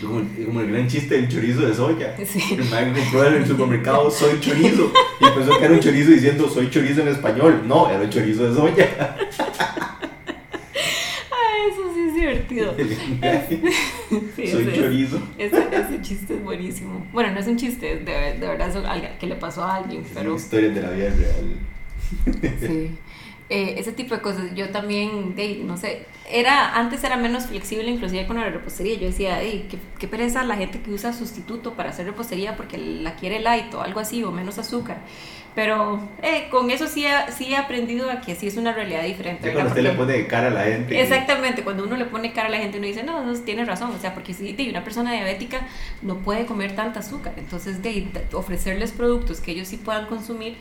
Como, 0.00 0.22
como, 0.46 0.60
el 0.60 0.70
gran 0.70 0.88
chiste 0.88 1.16
del 1.16 1.28
chorizo 1.28 1.66
de 1.66 1.74
soya. 1.74 2.14
Sí. 2.24 2.40
El 2.54 2.64
man 2.70 2.94
compró 2.94 3.26
en 3.26 3.34
el 3.34 3.46
supermercado 3.46 4.10
soy 4.10 4.40
chorizo 4.40 4.92
y 5.20 5.24
empezó 5.24 5.58
que 5.58 5.64
era 5.64 5.74
un 5.74 5.80
chorizo 5.80 6.10
diciendo 6.10 6.48
soy 6.48 6.70
chorizo 6.70 7.02
en 7.02 7.08
español. 7.08 7.62
No, 7.66 7.90
era 7.90 8.02
el 8.02 8.10
chorizo 8.10 8.48
de 8.48 8.54
soya. 8.54 9.16
Ay, 11.30 11.70
eso 11.70 11.94
sí 11.94 12.00
es 12.08 12.14
divertido. 12.14 12.74
soy 14.36 14.72
chorizo. 14.74 15.18
Ese, 15.38 15.68
ese, 15.72 16.02
chiste 16.02 16.34
es 16.34 16.42
buenísimo. 16.42 17.06
Bueno, 17.12 17.32
no 17.32 17.40
es 17.40 17.46
un 17.46 17.56
chiste, 17.56 17.96
de, 17.96 18.38
de 18.38 18.46
verdad 18.46 18.68
es 18.68 18.76
algo 18.76 19.06
que 19.18 19.26
le 19.26 19.34
pasó 19.36 19.64
a 19.64 19.76
alguien. 19.76 20.04
Pero... 20.14 20.20
Es 20.20 20.26
una 20.26 20.36
historia 20.36 20.70
de 20.70 20.82
la 20.82 20.90
vida 20.90 21.10
real. 21.10 21.56
Sí. 22.60 22.90
Eh, 23.54 23.74
ese 23.78 23.92
tipo 23.92 24.14
de 24.14 24.22
cosas. 24.22 24.54
Yo 24.54 24.70
también, 24.70 25.36
de, 25.36 25.60
no 25.62 25.76
sé, 25.76 26.06
era, 26.26 26.74
antes 26.74 27.04
era 27.04 27.18
menos 27.18 27.44
flexible 27.44 27.90
inclusive 27.90 28.26
con 28.26 28.38
la 28.38 28.48
repostería. 28.48 28.94
Yo 28.94 29.08
decía, 29.08 29.40
hey, 29.42 29.66
qué, 29.70 29.76
qué, 29.98 30.08
pereza 30.08 30.42
la 30.42 30.56
gente 30.56 30.80
que 30.80 30.90
usa 30.90 31.12
sustituto 31.12 31.74
para 31.74 31.90
hacer 31.90 32.06
repostería 32.06 32.56
porque 32.56 32.78
la 32.78 33.14
quiere 33.14 33.40
light 33.40 33.74
o 33.74 33.82
algo 33.82 34.00
así 34.00 34.24
o 34.24 34.30
menos 34.30 34.56
azúcar. 34.56 35.02
Pero 35.54 36.00
eh, 36.22 36.48
con 36.50 36.70
eso 36.70 36.86
sí, 36.86 37.04
sí 37.36 37.52
he 37.52 37.56
aprendido 37.56 38.10
a 38.10 38.22
que 38.22 38.34
sí 38.34 38.46
es 38.46 38.56
una 38.56 38.72
realidad 38.72 39.02
diferente. 39.02 39.52
cuando 39.52 39.68
usted 39.68 39.82
le 39.82 39.90
pone 39.90 40.26
cara 40.26 40.46
a 40.46 40.50
la 40.50 40.64
gente. 40.64 40.98
Exactamente, 40.98 41.62
cuando 41.62 41.84
uno 41.84 41.96
le 41.96 42.06
pone 42.06 42.32
cara 42.32 42.48
a 42.48 42.50
la 42.50 42.56
gente 42.56 42.78
uno 42.78 42.86
dice, 42.86 43.02
no, 43.02 43.22
no, 43.22 43.38
tiene 43.40 43.66
razón, 43.66 43.90
o 43.90 43.98
sea, 43.98 44.14
porque 44.14 44.32
si 44.32 44.56
una 44.70 44.82
persona 44.82 45.12
diabética 45.12 45.66
no 46.00 46.16
puede 46.18 46.46
comer 46.46 46.74
tanta 46.74 47.00
azúcar, 47.00 47.34
entonces 47.36 47.82
de, 47.82 48.06
ofrecerles 48.32 48.92
productos 48.92 49.40
que 49.40 49.52
ellos 49.52 49.68
sí 49.68 49.76
puedan 49.76 50.06
consumir 50.06 50.56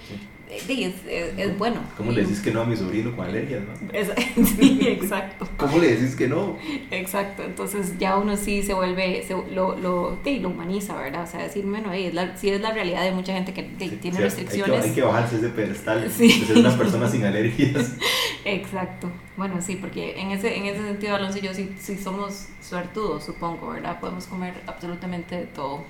es, 0.51 0.95
es, 1.07 1.57
bueno. 1.57 1.81
¿Cómo 1.95 2.11
le 2.11 2.23
decís 2.23 2.41
que 2.41 2.51
no 2.51 2.61
a 2.61 2.65
mi 2.65 2.75
sobrino 2.75 3.15
con 3.15 3.25
alergias, 3.25 3.63
no? 3.63 4.45
sí, 4.45 4.79
exacto. 4.83 5.47
¿Cómo 5.57 5.77
le 5.79 5.95
decís 5.95 6.15
que 6.15 6.27
no? 6.27 6.57
Exacto, 6.91 7.43
entonces 7.43 7.97
ya 7.97 8.17
uno 8.17 8.35
sí 8.35 8.61
se 8.61 8.73
vuelve, 8.73 9.23
se, 9.23 9.33
lo, 9.33 9.77
lo, 9.77 10.17
lo 10.23 10.49
humaniza, 10.49 10.95
¿verdad? 10.95 11.23
O 11.23 11.27
sea, 11.27 11.43
decir, 11.43 11.65
bueno, 11.65 11.93
es 11.93 12.13
la, 12.13 12.35
sí 12.35 12.49
es 12.49 12.59
la 12.59 12.71
realidad 12.71 13.03
de 13.03 13.11
mucha 13.11 13.33
gente 13.33 13.53
que 13.53 13.63
tiene 13.63 14.19
restricciones. 14.19 14.83
Hay 14.83 14.91
que, 14.91 15.01
bajarse 15.01 15.37
ese 15.37 15.49
pedestal 15.49 16.01
de 16.01 16.09
ser 16.09 16.57
una 16.57 16.77
persona 16.77 17.07
sin 17.07 17.23
alergias. 17.23 17.95
Exacto. 18.45 19.09
Bueno, 19.37 19.61
sí, 19.61 19.75
porque 19.75 20.19
en 20.19 20.31
ese, 20.31 20.57
en 20.57 20.65
ese 20.65 20.83
sentido, 20.83 21.15
Alonso 21.15 21.37
y 21.37 21.41
yo 21.41 21.53
sí, 21.53 21.73
sí 21.79 21.97
somos 21.97 22.47
suertudos, 22.61 23.23
supongo, 23.23 23.69
¿verdad? 23.69 23.99
Podemos 23.99 24.25
comer 24.25 24.53
absolutamente 24.67 25.47
todo 25.53 25.85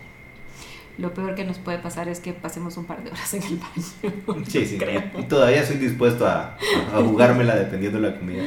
lo 0.98 1.14
peor 1.14 1.36
que 1.36 1.44
nos 1.44 1.58
puede 1.58 1.78
pasar 1.78 2.08
es 2.08 2.20
que 2.20 2.34
pasemos 2.34 2.78
un 2.78 2.86
par 2.86 3.04
de 3.04 3.12
horas 3.12 3.34
en 3.34 3.44
el 3.44 3.58
baño. 3.58 4.46
Sí, 4.48 4.66
sí, 4.66 4.78
y 5.18 5.24
todavía 5.24 5.66
soy 5.66 5.78
dispuesto 5.78 6.28
a, 6.28 6.58
a 6.94 7.02
jugármela 7.02 7.56
dependiendo 7.56 8.00
de 8.00 8.10
la 8.10 8.18
comida. 8.18 8.44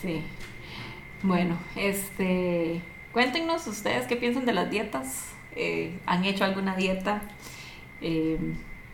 Sí. 0.00 0.22
Bueno, 1.22 1.56
este, 1.74 2.82
cuéntenos 3.12 3.66
ustedes 3.66 4.06
qué 4.06 4.16
piensan 4.16 4.44
de 4.44 4.52
las 4.52 4.70
dietas. 4.70 5.30
Eh, 5.56 5.98
¿Han 6.06 6.24
hecho 6.24 6.44
alguna 6.44 6.76
dieta? 6.76 7.22
Eh, 8.02 8.38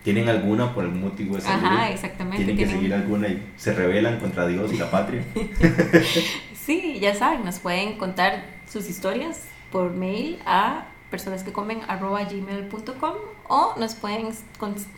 ¿Tienen 0.05 0.29
alguna 0.29 0.73
por 0.73 0.85
algún 0.85 1.01
motivo 1.01 1.37
de 1.37 1.43
salud? 1.43 1.65
Ajá, 1.65 1.91
exactamente. 1.91 2.45
¿Tienen 2.45 2.57
que 2.57 2.67
seguir 2.67 2.95
alguna 2.95 3.29
y 3.29 3.43
se 3.57 3.75
rebelan 3.75 4.19
contra 4.21 4.47
Dios 4.47 4.73
y 4.73 4.79
la 4.79 4.91
patria? 4.91 5.23
sí, 6.55 6.99
ya 7.01 7.15
saben, 7.15 7.45
nos 7.45 7.59
pueden 7.59 7.99
contar 7.99 8.45
sus 8.71 8.89
historias 8.89 9.47
por 9.73 9.93
mail 9.93 10.39
a 10.47 10.87
personas 11.11 11.43
que 11.43 11.53
comen 11.53 11.81
arroba 11.89 12.25
gmail.com 12.25 13.15
o 13.49 13.75
nos 13.79 13.95
pueden 13.95 14.29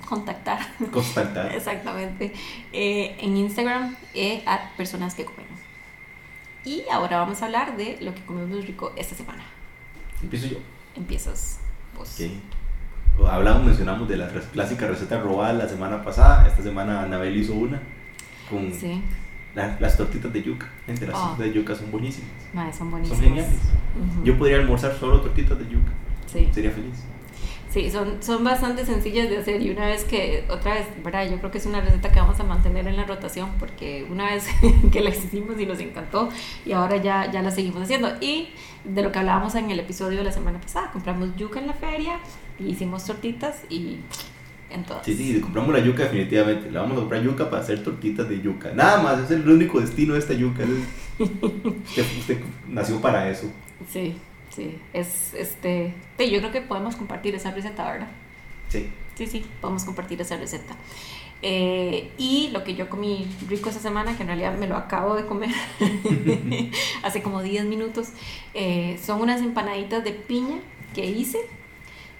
contactar. 0.08 0.60
Contactar. 0.90 1.52
Exactamente. 1.54 2.32
Eh, 2.72 3.16
en 3.18 3.36
Instagram 3.36 3.96
eh, 4.14 4.42
a 4.46 4.70
personas 4.76 5.14
que 5.14 5.24
comen. 5.24 5.46
Y 6.64 6.84
ahora 6.92 7.18
vamos 7.18 7.42
a 7.42 7.46
hablar 7.46 7.76
de 7.76 7.98
lo 8.00 8.14
que 8.14 8.24
comemos 8.24 8.64
rico 8.66 8.92
esta 8.96 9.14
semana. 9.14 9.42
Empiezo 10.22 10.46
yo. 10.46 10.58
Empiezas 10.94 11.58
vos. 11.96 12.16
Hablamos, 13.28 13.64
mencionamos 13.64 14.08
de 14.08 14.16
la 14.16 14.28
clásica 14.28 14.86
receta 14.86 15.18
robada 15.18 15.52
la 15.52 15.68
semana 15.68 16.04
pasada. 16.04 16.46
Esta 16.46 16.62
semana 16.62 17.02
Anabel 17.02 17.36
hizo 17.36 17.54
una 17.54 17.80
con 18.48 18.72
sí 18.72 19.02
las 19.54 19.96
tortitas 19.96 20.32
de 20.32 20.42
yuca. 20.42 20.68
Gente, 20.86 21.06
las 21.06 21.16
oh. 21.16 21.20
tortitas 21.20 21.46
de 21.46 21.52
yuca 21.52 21.74
son 21.74 21.90
buenísimas. 21.90 22.30
son 22.76 22.90
buenísimas. 22.90 23.18
Son 23.18 23.28
geniales. 23.28 23.60
Yo 24.24 24.38
podría 24.38 24.58
almorzar 24.58 24.94
solo 24.98 25.20
tortitas 25.20 25.58
de 25.58 25.64
yuca. 25.64 25.92
Sí. 26.26 26.48
Sería 26.52 26.70
feliz. 26.70 27.04
Sí, 27.72 27.90
son, 27.90 28.22
son 28.22 28.44
bastante 28.44 28.84
sencillas 28.84 29.30
de 29.30 29.38
hacer 29.38 29.62
y 29.62 29.70
una 29.70 29.86
vez 29.86 30.04
que, 30.04 30.44
otra 30.50 30.74
vez, 30.74 30.86
¿verdad? 31.02 31.26
Yo 31.30 31.38
creo 31.38 31.50
que 31.50 31.56
es 31.56 31.64
una 31.64 31.80
receta 31.80 32.12
que 32.12 32.20
vamos 32.20 32.38
a 32.38 32.44
mantener 32.44 32.86
en 32.86 32.98
la 32.98 33.04
rotación 33.04 33.48
porque 33.58 34.06
una 34.10 34.26
vez 34.26 34.46
que 34.92 35.00
la 35.00 35.08
hicimos 35.08 35.58
y 35.58 35.64
nos 35.64 35.80
encantó 35.80 36.28
y 36.66 36.72
ahora 36.72 36.98
ya, 36.98 37.30
ya 37.32 37.40
la 37.40 37.50
seguimos 37.50 37.82
haciendo. 37.82 38.10
Y 38.20 38.50
de 38.84 39.02
lo 39.02 39.10
que 39.10 39.20
hablábamos 39.20 39.54
en 39.54 39.70
el 39.70 39.80
episodio 39.80 40.18
de 40.18 40.24
la 40.24 40.32
semana 40.32 40.60
pasada, 40.60 40.90
compramos 40.92 41.34
yuca 41.36 41.60
en 41.60 41.66
la 41.66 41.72
feria 41.72 42.18
y 42.58 42.66
hicimos 42.66 43.06
tortitas 43.06 43.62
y 43.70 44.00
Sí, 45.04 45.14
sí, 45.14 45.40
compramos 45.40 45.72
la 45.72 45.80
yuca 45.80 46.04
definitivamente. 46.04 46.70
Le 46.70 46.78
vamos 46.78 46.96
a 46.96 47.00
comprar 47.00 47.22
yuca 47.22 47.50
para 47.50 47.62
hacer 47.62 47.82
tortitas 47.82 48.28
de 48.28 48.40
yuca. 48.40 48.72
Nada 48.72 49.02
más, 49.02 49.20
es 49.20 49.30
el 49.30 49.48
único 49.48 49.80
destino 49.80 50.14
de 50.14 50.20
esta 50.20 50.34
yuca. 50.34 50.64
usted, 51.18 52.40
nació 52.68 53.00
para 53.00 53.28
eso. 53.30 53.50
Sí, 53.90 54.16
sí. 54.50 54.78
Es, 54.92 55.34
este, 55.34 55.94
yo 56.18 56.38
creo 56.38 56.52
que 56.52 56.60
podemos 56.60 56.96
compartir 56.96 57.34
esa 57.34 57.50
receta, 57.50 57.90
¿verdad? 57.90 58.08
Sí. 58.68 58.88
Sí, 59.14 59.26
sí, 59.26 59.44
podemos 59.60 59.84
compartir 59.84 60.20
esa 60.20 60.36
receta. 60.36 60.74
Eh, 61.42 62.12
y 62.18 62.50
lo 62.52 62.62
que 62.62 62.76
yo 62.76 62.88
comí 62.88 63.26
rico 63.48 63.68
esa 63.68 63.80
semana, 63.80 64.16
que 64.16 64.22
en 64.22 64.28
realidad 64.28 64.56
me 64.56 64.68
lo 64.68 64.76
acabo 64.76 65.16
de 65.16 65.26
comer 65.26 65.50
hace 67.02 67.20
como 67.20 67.42
10 67.42 67.64
minutos, 67.64 68.10
eh, 68.54 68.98
son 69.04 69.20
unas 69.20 69.42
empanaditas 69.42 70.04
de 70.04 70.12
piña 70.12 70.60
que 70.94 71.04
hice. 71.04 71.38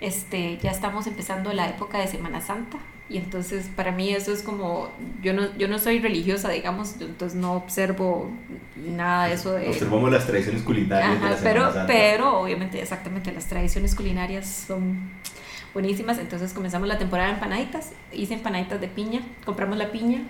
Este, 0.02 0.58
ya 0.58 0.72
estamos 0.72 1.06
empezando 1.06 1.52
la 1.52 1.68
época 1.68 1.98
de 1.98 2.08
Semana 2.08 2.40
Santa 2.40 2.78
y 3.08 3.18
entonces 3.18 3.70
para 3.76 3.92
mí 3.92 4.10
eso 4.10 4.32
es 4.32 4.42
como, 4.42 4.88
yo 5.22 5.32
no, 5.32 5.56
yo 5.56 5.68
no 5.68 5.78
soy 5.78 6.00
religiosa, 6.00 6.48
digamos, 6.48 6.96
entonces 7.00 7.38
no 7.38 7.52
observo 7.52 8.28
nada 8.76 9.28
de 9.28 9.34
eso 9.34 9.52
de... 9.52 9.68
Observamos 9.68 10.10
las 10.10 10.26
tradiciones 10.26 10.62
culinarias. 10.62 11.22
de 11.22 11.30
la 11.30 11.36
pero, 11.36 11.72
pero 11.86 12.40
obviamente, 12.40 12.82
exactamente, 12.82 13.30
las 13.30 13.46
tradiciones 13.46 13.94
culinarias 13.94 14.64
son 14.66 15.12
buenísimas. 15.72 16.18
Entonces 16.18 16.52
comenzamos 16.52 16.88
la 16.88 16.98
temporada 16.98 17.28
de 17.28 17.34
empanaditas. 17.34 17.92
Hice 18.12 18.34
empanaditas 18.34 18.80
de 18.80 18.88
piña. 18.88 19.20
Compramos 19.44 19.78
la 19.78 19.92
piña 19.92 20.22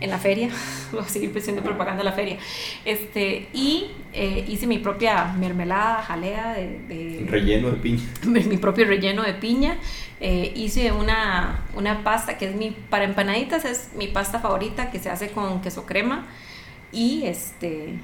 en 0.00 0.10
la 0.10 0.18
feria. 0.18 0.48
Voy 0.92 1.02
a 1.02 1.08
seguir 1.08 1.32
haciendo 1.36 1.62
propaganda 1.62 2.02
a 2.02 2.04
la 2.04 2.12
feria. 2.12 2.38
Este, 2.84 3.48
y 3.52 3.90
eh, 4.12 4.44
hice 4.48 4.66
mi 4.66 4.78
propia 4.78 5.32
mermelada, 5.38 6.02
jalea 6.02 6.54
de, 6.54 7.26
Relleno 7.28 7.70
de 7.70 7.76
piña. 7.76 8.02
Mi 8.24 8.56
propio 8.56 8.86
relleno 8.86 9.22
de 9.22 9.34
piña. 9.34 9.78
Eh, 10.20 10.52
hice 10.56 10.92
una, 10.92 11.64
una 11.74 12.02
pasta 12.02 12.38
que 12.38 12.48
es 12.48 12.54
mi... 12.54 12.70
Para 12.70 13.04
empanaditas 13.04 13.64
es 13.64 13.90
mi 13.96 14.08
pasta 14.08 14.40
favorita 14.40 14.90
que 14.90 14.98
se 14.98 15.10
hace 15.10 15.30
con 15.30 15.60
queso 15.60 15.86
crema. 15.86 16.26
Y 16.90 17.24
este 17.26 17.98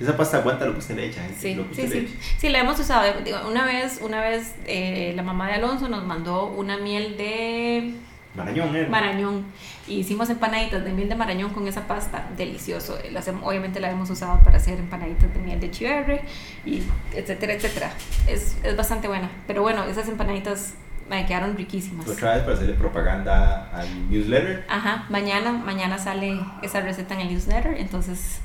esa 0.00 0.16
pasta 0.16 0.38
aguanta 0.38 0.66
lo 0.66 0.72
que 0.72 0.78
usted 0.80 0.96
le 0.96 1.06
echa. 1.06 1.24
¿eh? 1.24 1.34
Sí, 1.38 1.56
sí, 1.72 1.88
sí. 1.88 2.18
Sí, 2.38 2.48
la 2.48 2.60
hemos 2.60 2.78
usado. 2.80 3.04
Una 3.48 3.64
vez, 3.64 4.00
una 4.02 4.20
vez 4.20 4.54
eh, 4.66 5.12
la 5.14 5.22
mamá 5.22 5.48
de 5.48 5.54
Alonso 5.54 5.88
nos 5.88 6.04
mandó 6.04 6.46
una 6.46 6.76
miel 6.78 7.16
de... 7.16 7.94
Marañón, 8.34 8.74
¿eh? 8.76 8.86
Marañón. 8.88 9.44
Hicimos 9.86 10.28
empanaditas 10.28 10.84
de 10.84 10.92
miel 10.92 11.08
de 11.08 11.14
marañón 11.14 11.52
con 11.52 11.68
esa 11.68 11.86
pasta. 11.86 12.28
Delicioso. 12.36 12.98
obviamente 13.42 13.80
la 13.80 13.90
hemos 13.90 14.10
usado 14.10 14.42
para 14.42 14.56
hacer 14.56 14.78
empanaditas 14.78 15.32
de 15.32 15.40
miel 15.40 15.60
de 15.60 15.70
chiverre, 15.70 16.22
y 16.64 16.82
etcétera, 17.14 17.54
etcétera. 17.54 17.92
Es, 18.26 18.56
es 18.64 18.76
bastante 18.76 19.08
buena. 19.08 19.30
Pero 19.46 19.62
bueno, 19.62 19.84
esas 19.84 20.08
empanaditas 20.08 20.74
me 21.08 21.24
quedaron 21.26 21.56
riquísimas. 21.56 22.08
Otra 22.08 22.34
vez 22.34 22.42
para 22.42 22.54
hacerle 22.56 22.74
propaganda 22.74 23.70
al 23.72 24.10
newsletter. 24.10 24.64
Ajá, 24.68 25.06
mañana, 25.10 25.52
mañana 25.52 25.98
sale 25.98 26.40
esa 26.62 26.80
receta 26.80 27.14
en 27.14 27.20
el 27.20 27.28
newsletter, 27.28 27.76
entonces 27.78 28.40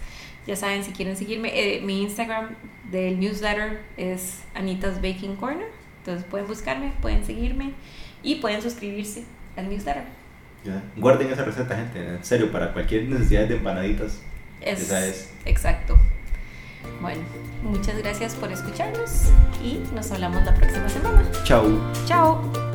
ya 0.46 0.56
saben, 0.56 0.84
si 0.84 0.92
quieren 0.92 1.16
seguirme, 1.16 1.52
eh, 1.54 1.82
mi 1.82 2.02
Instagram 2.02 2.56
del 2.92 3.20
newsletter 3.20 3.82
es 3.98 4.42
Anita's 4.56 5.02
Baking 5.02 5.36
Corner. 5.36 5.68
Entonces 6.00 6.26
pueden 6.30 6.48
buscarme, 6.48 6.92
pueden 7.02 7.26
seguirme 7.26 7.74
y 8.24 8.36
pueden 8.36 8.62
suscribirse 8.62 9.26
al 9.60 9.70
newsletter. 9.70 10.04
Ya. 10.64 10.82
Guarden 10.98 11.32
esa 11.32 11.44
receta, 11.44 11.76
gente. 11.76 12.16
En 12.16 12.24
serio, 12.24 12.52
para 12.52 12.74
cualquier 12.74 13.04
necesidad 13.04 13.48
de 13.48 13.56
empanaditas. 13.56 14.20
esa 14.62 15.06
es. 15.06 15.30
Exacto. 15.46 15.98
Bueno, 17.02 17.22
muchas 17.64 17.98
gracias 17.98 18.36
por 18.36 18.52
escucharnos 18.52 19.30
y 19.64 19.82
nos 19.94 20.12
hablamos 20.12 20.44
la 20.44 20.54
próxima 20.56 20.90
semana. 20.90 21.24
Chao. 21.44 21.66
Chao. 22.06 22.69